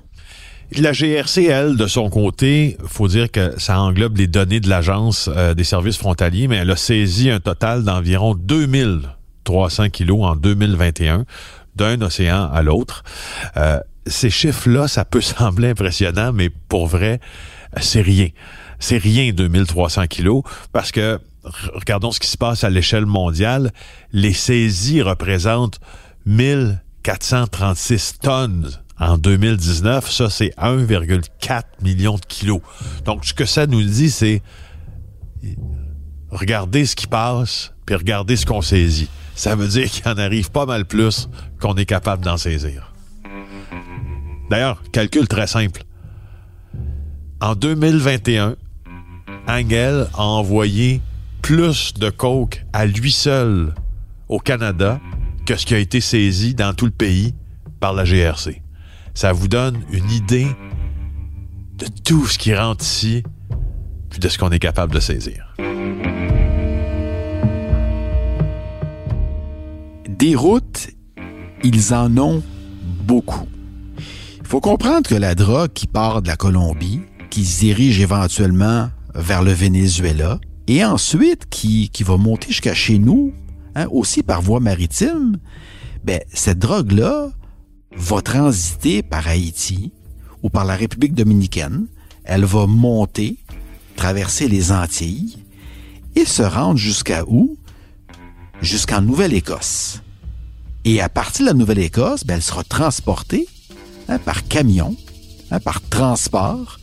La 0.76 0.92
GRC, 0.92 1.46
elle, 1.46 1.78
de 1.78 1.88
son 1.88 2.10
côté, 2.10 2.78
faut 2.86 3.08
dire 3.08 3.32
que 3.32 3.58
ça 3.58 3.80
englobe 3.80 4.18
les 4.18 4.28
données 4.28 4.60
de 4.60 4.70
l'Agence 4.70 5.30
euh, 5.34 5.54
des 5.54 5.64
services 5.64 5.98
frontaliers, 5.98 6.48
mais 6.50 6.58
elle 6.58 6.72
a 6.72 6.76
saisi 6.76 7.30
un 7.30 7.40
total 7.40 7.84
d'environ 7.84 8.36
2300 8.36 9.90
kilos 9.90 10.20
en 10.24 10.36
2021, 10.36 11.26
d'un 11.76 12.02
océan 12.02 12.50
à 12.52 12.62
l'autre. 12.62 13.04
Euh, 13.56 13.80
ces 14.10 14.30
chiffres-là, 14.30 14.88
ça 14.88 15.06
peut 15.06 15.22
sembler 15.38 15.70
impressionnant, 15.70 16.34
mais 16.34 16.50
pour 16.50 16.88
vrai, 16.88 17.20
c'est 17.80 18.02
rien. 18.02 18.30
C'est 18.80 18.98
rien 18.98 19.32
2300 19.34 20.08
kilos, 20.08 20.44
parce 20.72 20.92
que 20.92 21.20
regardons 21.74 22.12
ce 22.12 22.20
qui 22.20 22.28
se 22.28 22.38
passe 22.38 22.64
à 22.64 22.70
l'échelle 22.70 23.06
mondiale. 23.06 23.72
Les 24.12 24.34
saisies 24.34 25.02
représentent 25.02 25.80
1436 26.26 28.20
tonnes 28.22 28.70
en 29.00 29.18
2019. 29.18 30.12
Ça, 30.12 30.30
c'est 30.30 30.54
1,4 30.58 31.64
million 31.82 32.16
de 32.16 32.26
kilos. 32.26 32.62
Donc, 33.06 33.26
ce 33.26 33.34
que 33.34 33.46
ça 33.46 33.66
nous 33.68 33.82
dit, 33.84 34.12
c'est 34.12 34.42
regardez 36.30 36.86
ce 36.86 36.96
qui 36.96 37.08
passe, 37.08 37.74
puis 37.86 37.96
regardez 37.96 38.36
ce 38.36 38.46
qu'on 38.46 38.62
saisit. 38.62 39.10
Ça 39.36 39.56
veut 39.56 39.68
dire 39.68 39.90
qu'il 39.90 40.08
en 40.08 40.18
arrive 40.18 40.52
pas 40.52 40.66
mal 40.66 40.86
plus 40.86 41.30
qu'on 41.60 41.76
est 41.76 41.86
capable 41.86 42.24
d'en 42.24 42.38
saisir. 42.38 42.94
D'ailleurs, 44.50 44.82
calcul 44.92 45.28
très 45.28 45.48
simple. 45.48 45.84
En 47.42 47.56
2021, 47.56 48.56
Angel 49.48 50.08
a 50.14 50.24
envoyé 50.24 51.02
plus 51.42 51.94
de 51.94 52.10
coke 52.10 52.66
à 52.74 52.86
lui 52.86 53.12
seul 53.12 53.74
au 54.28 54.40
Canada 54.40 55.00
que 55.46 55.56
ce 55.56 55.66
qui 55.66 55.76
a 55.76 55.78
été 55.78 56.02
saisi 56.02 56.56
dans 56.56 56.74
tout 56.74 56.86
le 56.86 56.92
pays 56.92 57.34
par 57.80 57.94
la 57.94 58.04
GRC. 58.04 58.62
Ça 59.14 59.34
vous 59.34 59.48
donne 59.48 59.82
une 59.92 60.10
idée 60.12 60.48
de 61.78 61.86
tout 62.04 62.26
ce 62.26 62.38
qui 62.38 62.56
rentre 62.56 62.84
ici, 62.84 63.24
puis 64.10 64.20
de 64.20 64.28
ce 64.28 64.38
qu'on 64.38 64.50
est 64.50 64.60
capable 64.60 64.94
de 64.94 65.00
saisir. 65.00 65.56
Des 70.10 70.36
routes, 70.36 70.90
ils 71.64 71.94
en 71.94 72.18
ont 72.18 72.44
beaucoup. 73.04 73.48
Il 74.48 74.52
faut 74.52 74.62
comprendre 74.62 75.10
que 75.10 75.14
la 75.14 75.36
drogue 75.36 75.74
qui 75.74 75.88
part 75.88 76.22
de 76.22 76.30
la 76.30 76.38
Colombie, 76.38 77.02
qui 77.30 77.44
se 77.44 77.60
dirige 77.60 78.00
éventuellement 78.00 78.90
vers 79.14 79.44
le 79.44 79.52
Venezuela, 79.52 80.40
et 80.68 80.86
ensuite 80.86 81.50
qui, 81.50 81.90
qui 81.90 82.04
va 82.04 82.16
monter 82.16 82.48
jusqu'à 82.48 82.74
chez 82.74 82.98
nous, 82.98 83.34
hein, 83.76 83.88
aussi 83.92 84.24
par 84.24 84.42
voie 84.42 84.62
maritime, 84.62 85.36
ben, 86.06 86.22
cette 86.34 86.60
drogue-là 86.60 87.30
va 87.92 88.22
transiter 88.22 89.04
par 89.04 89.28
Haïti 89.28 89.92
ou 90.42 90.50
par 90.50 90.64
la 90.64 90.78
République 90.78 91.14
dominicaine. 91.14 91.88
Elle 92.24 92.46
va 92.46 92.68
monter, 92.68 93.36
traverser 93.98 94.48
les 94.48 94.72
Antilles 94.72 95.44
et 96.16 96.24
se 96.24 96.44
rendre 96.44 96.78
jusqu'à 96.78 97.26
où? 97.28 97.58
Jusqu'en 98.62 99.02
Nouvelle-Écosse. 99.02 100.02
Et 100.86 101.02
à 101.02 101.10
partir 101.10 101.46
de 101.46 101.52
la 101.52 101.54
Nouvelle-Écosse, 101.54 102.24
ben, 102.24 102.36
elle 102.36 102.42
sera 102.42 102.64
transportée 102.64 103.46
hein, 104.08 104.20
par 104.20 104.48
camion, 104.48 104.96
hein, 105.52 105.60
par 105.60 105.82
transport, 105.82 106.80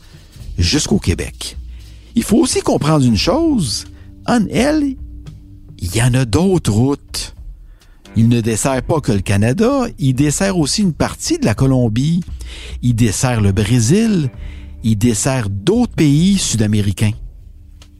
jusqu'au 0.57 0.99
Québec. 0.99 1.57
Il 2.15 2.23
faut 2.23 2.37
aussi 2.37 2.61
comprendre 2.61 3.05
une 3.05 3.17
chose. 3.17 3.85
En 4.25 4.45
elle, 4.47 4.95
il 5.79 5.95
y 5.95 6.01
en 6.01 6.13
a 6.13 6.25
d'autres 6.25 6.71
routes. 6.71 7.35
Il 8.15 8.29
ne 8.29 8.39
dessert 8.39 8.81
pas 8.81 9.01
que 9.01 9.11
le 9.11 9.19
Canada, 9.19 9.87
il 9.99 10.13
dessert 10.13 10.57
aussi 10.57 10.81
une 10.81 10.93
partie 10.93 11.37
de 11.37 11.45
la 11.45 11.53
Colombie. 11.53 12.21
Il 12.81 12.95
dessert 12.95 13.41
le 13.41 13.51
Brésil. 13.51 14.29
Il 14.83 14.97
dessert 14.97 15.49
d'autres 15.49 15.93
pays 15.93 16.37
sud-américains. 16.37 17.11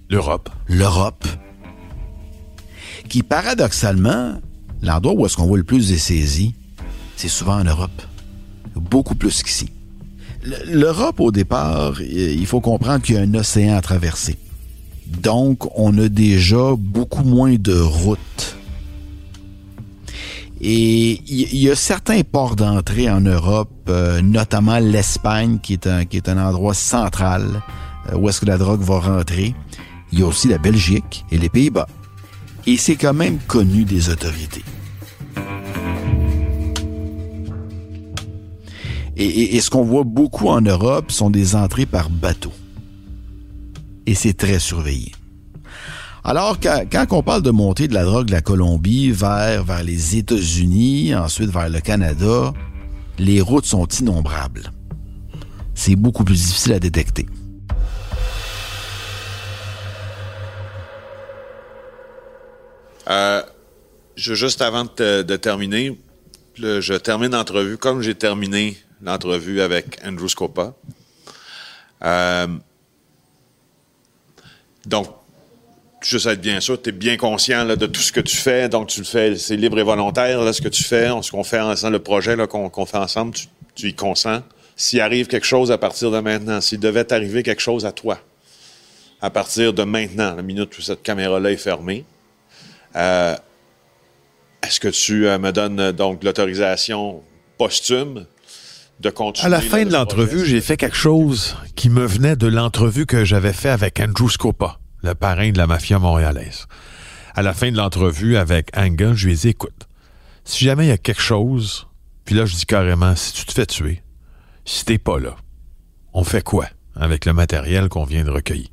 L'Europe. 0.09 0.49
L'Europe. 0.67 1.25
Qui, 3.09 3.23
paradoxalement, 3.23 4.39
l'endroit 4.81 5.13
où 5.13 5.25
est-ce 5.25 5.35
qu'on 5.35 5.47
voit 5.47 5.57
le 5.57 5.63
plus 5.63 5.89
de 5.89 5.95
saisies, 5.95 6.55
c'est 7.17 7.27
souvent 7.27 7.59
en 7.59 7.63
Europe. 7.63 8.01
Beaucoup 8.75 9.15
plus 9.15 9.43
qu'ici. 9.43 9.69
L'Europe, 10.67 11.19
au 11.19 11.31
départ, 11.31 12.01
il 12.01 12.45
faut 12.45 12.61
comprendre 12.61 13.01
qu'il 13.01 13.15
y 13.15 13.17
a 13.17 13.21
un 13.21 13.33
océan 13.33 13.75
à 13.75 13.81
traverser. 13.81 14.37
Donc, 15.07 15.67
on 15.77 15.97
a 15.97 16.07
déjà 16.09 16.75
beaucoup 16.77 17.23
moins 17.23 17.55
de 17.55 17.79
routes. 17.79 18.55
Et 20.61 21.21
il 21.27 21.57
y, 21.57 21.69
a 21.69 21.75
certains 21.75 22.21
ports 22.21 22.55
d'entrée 22.55 23.09
en 23.09 23.21
Europe, 23.21 23.69
euh, 23.89 24.21
notamment 24.21 24.79
l'Espagne, 24.79 25.59
qui, 25.61 25.73
est 25.73 25.85
un, 25.85 26.05
qui 26.05 26.17
est 26.17 26.29
un 26.29 26.43
endroit 26.43 26.73
central 26.73 27.61
euh, 28.11 28.17
où 28.17 28.29
est-ce 28.29 28.39
que 28.39 28.45
la 28.45 28.57
drogue 28.57 28.81
va 28.81 28.99
rentrer. 28.99 29.53
Il 30.11 30.19
y 30.19 30.23
a 30.23 30.25
aussi 30.25 30.47
la 30.47 30.57
Belgique 30.57 31.25
et 31.31 31.37
les 31.37 31.49
Pays-Bas. 31.49 31.87
Et 32.67 32.77
c'est 32.77 32.95
quand 32.95 33.13
même 33.13 33.37
connu 33.47 33.83
des 33.83 34.09
autorités. 34.09 34.63
Et, 39.17 39.59
ce 39.61 39.69
qu'on 39.69 39.83
voit 39.83 40.03
beaucoup 40.03 40.49
en 40.49 40.61
Europe 40.61 41.11
sont 41.11 41.29
des 41.29 41.55
entrées 41.55 41.85
par 41.85 42.09
bateau. 42.09 42.51
Et 44.05 44.13
c'est 44.13 44.33
très 44.33 44.59
surveillé. 44.59 45.13
Alors, 46.23 46.57
quand, 46.59 47.05
on 47.11 47.23
parle 47.23 47.41
de 47.41 47.51
montée 47.51 47.87
de 47.87 47.93
la 47.93 48.03
drogue 48.03 48.27
de 48.27 48.31
la 48.31 48.41
Colombie 48.41 49.11
vers, 49.11 49.63
vers 49.63 49.83
les 49.83 50.17
États-Unis, 50.17 51.15
ensuite 51.15 51.49
vers 51.49 51.69
le 51.69 51.79
Canada, 51.79 52.53
les 53.17 53.39
routes 53.41 53.65
sont 53.65 53.85
innombrables. 53.85 54.71
C'est 55.75 55.95
beaucoup 55.95 56.23
plus 56.23 56.35
difficile 56.35 56.73
à 56.73 56.79
détecter. 56.79 57.25
Euh, 63.09 63.43
je, 64.15 64.33
juste 64.33 64.61
avant 64.61 64.85
de, 64.85 65.35
terminer, 65.35 65.97
je 66.57 66.93
termine 66.97 67.31
l'entrevue 67.31 67.77
comme 67.77 68.01
j'ai 68.01 68.15
terminé 68.15 68.77
l'entrevue 69.01 69.61
avec 69.61 69.99
Andrew 70.05 70.27
Scopa. 70.27 70.73
Euh, 72.03 72.47
donc, 74.85 75.07
juste 76.01 76.27
être 76.27 76.41
bien 76.41 76.59
sûr, 76.59 76.81
tu 76.81 76.89
es 76.89 76.91
bien 76.91 77.17
conscient 77.17 77.65
de 77.65 77.85
tout 77.85 78.01
ce 78.01 78.11
que 78.11 78.19
tu 78.19 78.37
fais, 78.37 78.69
donc 78.69 78.87
tu 78.87 78.99
le 78.99 79.05
fais, 79.05 79.35
c'est 79.35 79.55
libre 79.55 79.79
et 79.79 79.83
volontaire, 79.83 80.53
ce 80.53 80.61
que 80.61 80.69
tu 80.69 80.83
fais, 80.83 81.09
ce 81.21 81.31
qu'on 81.31 81.43
fait 81.43 81.59
ensemble, 81.59 81.93
le 81.93 81.99
projet 81.99 82.35
qu'on 82.47 82.85
fait 82.85 82.97
ensemble, 82.97 83.35
tu, 83.75 83.89
y 83.89 83.93
consens. 83.93 84.41
S'il 84.75 85.01
arrive 85.01 85.27
quelque 85.27 85.45
chose 85.45 85.71
à 85.71 85.77
partir 85.77 86.11
de 86.11 86.19
maintenant, 86.19 86.61
s'il 86.61 86.79
devait 86.79 87.11
arriver 87.11 87.43
quelque 87.43 87.61
chose 87.61 87.85
à 87.85 87.91
toi, 87.91 88.19
à 89.21 89.29
partir 89.29 89.73
de 89.73 89.83
maintenant, 89.83 90.35
la 90.35 90.41
minute 90.41 90.77
où 90.77 90.81
cette 90.81 91.01
caméra-là 91.01 91.51
est 91.51 91.57
fermée, 91.57 92.05
euh, 92.95 93.35
est-ce 94.61 94.79
que 94.79 94.87
tu 94.87 95.27
euh, 95.27 95.39
me 95.39 95.51
donnes 95.51 95.91
donc 95.91 96.23
l'autorisation 96.23 97.23
posthume? 97.57 98.25
À 99.41 99.49
la 99.49 99.61
fin 99.61 99.85
de 99.85 99.91
l'entrevue, 99.91 100.45
j'ai 100.45 100.61
fait 100.61 100.77
quelque 100.77 100.95
chose 100.95 101.57
qui 101.75 101.89
me 101.89 102.05
venait 102.05 102.35
de 102.35 102.47
l'entrevue 102.47 103.05
que 103.05 103.25
j'avais 103.25 103.53
fait 103.53 103.69
avec 103.69 103.99
Andrew 103.99 104.29
Scopa, 104.29 104.79
le 105.03 105.13
parrain 105.13 105.51
de 105.51 105.57
la 105.57 105.67
mafia 105.67 105.99
montréalaise. 105.99 106.67
À 107.35 107.41
la 107.41 107.53
fin 107.53 107.71
de 107.71 107.77
l'entrevue 107.77 108.37
avec 108.37 108.75
Anga, 108.77 109.13
je 109.13 109.25
lui 109.25 109.33
ai 109.33 109.35
dit, 109.35 109.49
écoute, 109.49 109.87
si 110.45 110.63
jamais 110.63 110.85
il 110.85 110.89
y 110.89 110.91
a 110.91 110.97
quelque 110.97 111.21
chose, 111.21 111.87
puis 112.23 112.35
là, 112.35 112.45
je 112.45 112.55
dis 112.55 112.65
carrément, 112.65 113.15
si 113.15 113.33
tu 113.33 113.45
te 113.45 113.51
fais 113.51 113.65
tuer, 113.65 114.01
si 114.63 114.85
t'es 114.85 114.97
pas 114.97 115.19
là, 115.19 115.35
on 116.13 116.23
fait 116.23 116.43
quoi 116.43 116.67
avec 116.95 117.25
le 117.25 117.33
matériel 117.33 117.89
qu'on 117.89 118.05
vient 118.05 118.23
de 118.23 118.31
recueillir? 118.31 118.69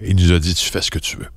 Il 0.00 0.16
nous 0.16 0.32
a 0.32 0.38
dit, 0.38 0.54
tu 0.54 0.70
fais 0.70 0.80
ce 0.80 0.90
que 0.90 0.98
tu 0.98 1.18
veux. 1.18 1.28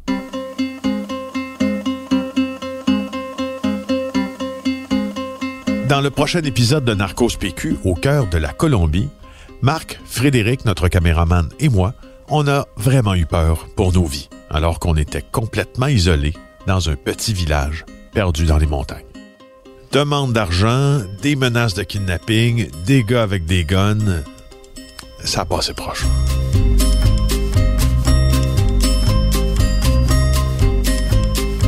Dans 5.89 5.99
le 5.99 6.09
prochain 6.09 6.41
épisode 6.43 6.85
de 6.85 6.93
Narcos 6.93 7.35
PQ, 7.37 7.75
au 7.83 7.93
cœur 7.93 8.27
de 8.29 8.37
la 8.37 8.53
Colombie, 8.53 9.09
Marc, 9.61 9.99
Frédéric, 10.05 10.63
notre 10.63 10.87
caméraman 10.87 11.49
et 11.59 11.67
moi, 11.67 11.93
on 12.29 12.47
a 12.47 12.65
vraiment 12.77 13.15
eu 13.15 13.25
peur 13.25 13.67
pour 13.75 13.91
nos 13.91 14.05
vies, 14.05 14.29
alors 14.49 14.79
qu'on 14.79 14.95
était 14.95 15.21
complètement 15.21 15.87
isolés 15.87 16.33
dans 16.67 16.89
un 16.89 16.95
petit 16.95 17.33
village 17.33 17.85
perdu 18.13 18.45
dans 18.45 18.57
les 18.57 18.65
montagnes. 18.65 19.03
Demande 19.91 20.31
d'argent, 20.31 21.01
des 21.21 21.35
menaces 21.35 21.73
de 21.73 21.83
kidnapping, 21.83 22.69
des 22.85 23.03
gars 23.03 23.23
avec 23.23 23.45
des 23.45 23.65
guns, 23.65 24.23
ça 25.19 25.43
passé 25.43 25.73
proche. 25.73 26.05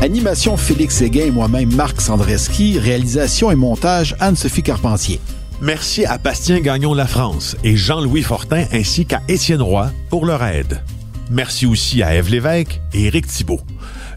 Animation 0.06 0.56
Félix 0.56 0.98
Séguin 0.98 1.26
et 1.26 1.32
moi-même 1.32 1.74
Marc 1.74 2.00
Sandreski. 2.00 2.78
Réalisation 2.78 3.50
et 3.50 3.56
montage 3.56 4.16
Anne-Sophie 4.20 4.62
Carpentier. 4.62 5.20
Merci 5.64 6.06
à 6.06 6.20
Bastien 6.20 6.60
Gagnon 6.60 6.94
La 6.94 7.08
France 7.08 7.58
et 7.64 7.76
Jean-Louis 7.76 8.22
Fortin 8.22 8.66
ainsi 8.72 9.08
qu'à 9.08 9.24
Étienne 9.28 9.64
Roy 9.64 9.90
pour 10.12 10.28
leur 10.28 10.44
aide. 10.44 10.84
Merci 11.32 11.66
aussi 11.66 12.04
à 12.04 12.14
Ève 12.14 12.30
Lévesque 12.30 12.80
et 12.94 13.06
Éric 13.06 13.26
Thibault. 13.26 13.62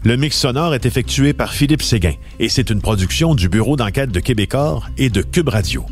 Le 0.03 0.15
mix 0.15 0.37
sonore 0.37 0.75
est 0.75 0.85
effectué 0.85 1.33
par 1.33 1.53
Philippe 1.53 1.81
Séguin 1.81 2.13
et 2.39 2.49
c'est 2.49 2.69
une 2.69 2.81
production 2.81 3.33
du 3.33 3.49
Bureau 3.49 3.75
d'enquête 3.75 4.11
de 4.11 4.19
Québecor 4.19 4.87
et 4.99 5.09
de 5.09 5.23
Cube 5.23 5.49
Radio. 5.49 5.87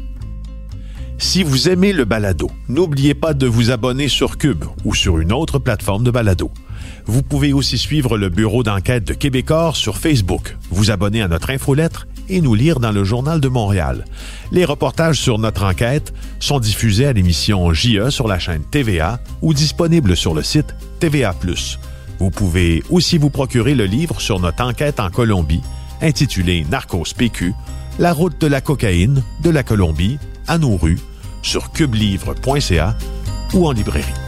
Si 1.17 1.41
vous 1.41 1.69
aimez 1.69 1.91
le 1.91 2.05
balado, 2.05 2.51
n'oubliez 2.69 3.15
pas 3.15 3.33
de 3.33 3.47
vous 3.47 3.71
abonner 3.71 4.09
sur 4.09 4.37
Cube 4.37 4.63
ou 4.85 4.93
sur 4.93 5.17
une 5.17 5.33
autre 5.33 5.57
plateforme 5.57 6.03
de 6.03 6.11
balado. 6.11 6.51
Vous 7.07 7.23
pouvez 7.23 7.53
aussi 7.53 7.77
suivre 7.77 8.17
le 8.17 8.27
bureau 8.27 8.63
d'enquête 8.63 9.05
de 9.05 9.13
Québecor 9.13 9.77
sur 9.77 9.97
Facebook, 9.97 10.57
vous 10.69 10.91
abonner 10.91 11.21
à 11.21 11.29
notre 11.29 11.51
infolettre 11.51 12.05
et 12.27 12.41
nous 12.41 12.53
lire 12.53 12.81
dans 12.81 12.91
le 12.91 13.05
Journal 13.05 13.39
de 13.39 13.47
Montréal. 13.47 14.03
Les 14.51 14.65
reportages 14.65 15.19
sur 15.19 15.39
notre 15.39 15.63
enquête 15.63 16.13
sont 16.41 16.59
diffusés 16.59 17.05
à 17.05 17.13
l'émission 17.13 17.71
JE 17.71 18.09
sur 18.09 18.27
la 18.27 18.39
chaîne 18.39 18.63
TVA 18.69 19.21
ou 19.41 19.53
disponibles 19.53 20.17
sur 20.17 20.33
le 20.33 20.43
site 20.43 20.75
TVA+. 20.99 21.33
Vous 22.19 22.29
pouvez 22.29 22.83
aussi 22.89 23.17
vous 23.17 23.29
procurer 23.29 23.73
le 23.73 23.85
livre 23.85 24.19
sur 24.19 24.41
notre 24.41 24.63
enquête 24.63 24.99
en 24.99 25.09
Colombie, 25.09 25.61
intitulé 26.01 26.65
Narcos 26.69 27.13
PQ, 27.15 27.53
la 27.99 28.11
route 28.11 28.39
de 28.41 28.47
la 28.47 28.59
cocaïne 28.59 29.23
de 29.43 29.49
la 29.49 29.63
Colombie 29.63 30.17
à 30.47 30.57
nos 30.57 30.75
rues 30.75 30.99
sur 31.41 31.71
cubelivre.ca 31.71 32.97
ou 33.53 33.65
en 33.65 33.71
librairie. 33.71 34.26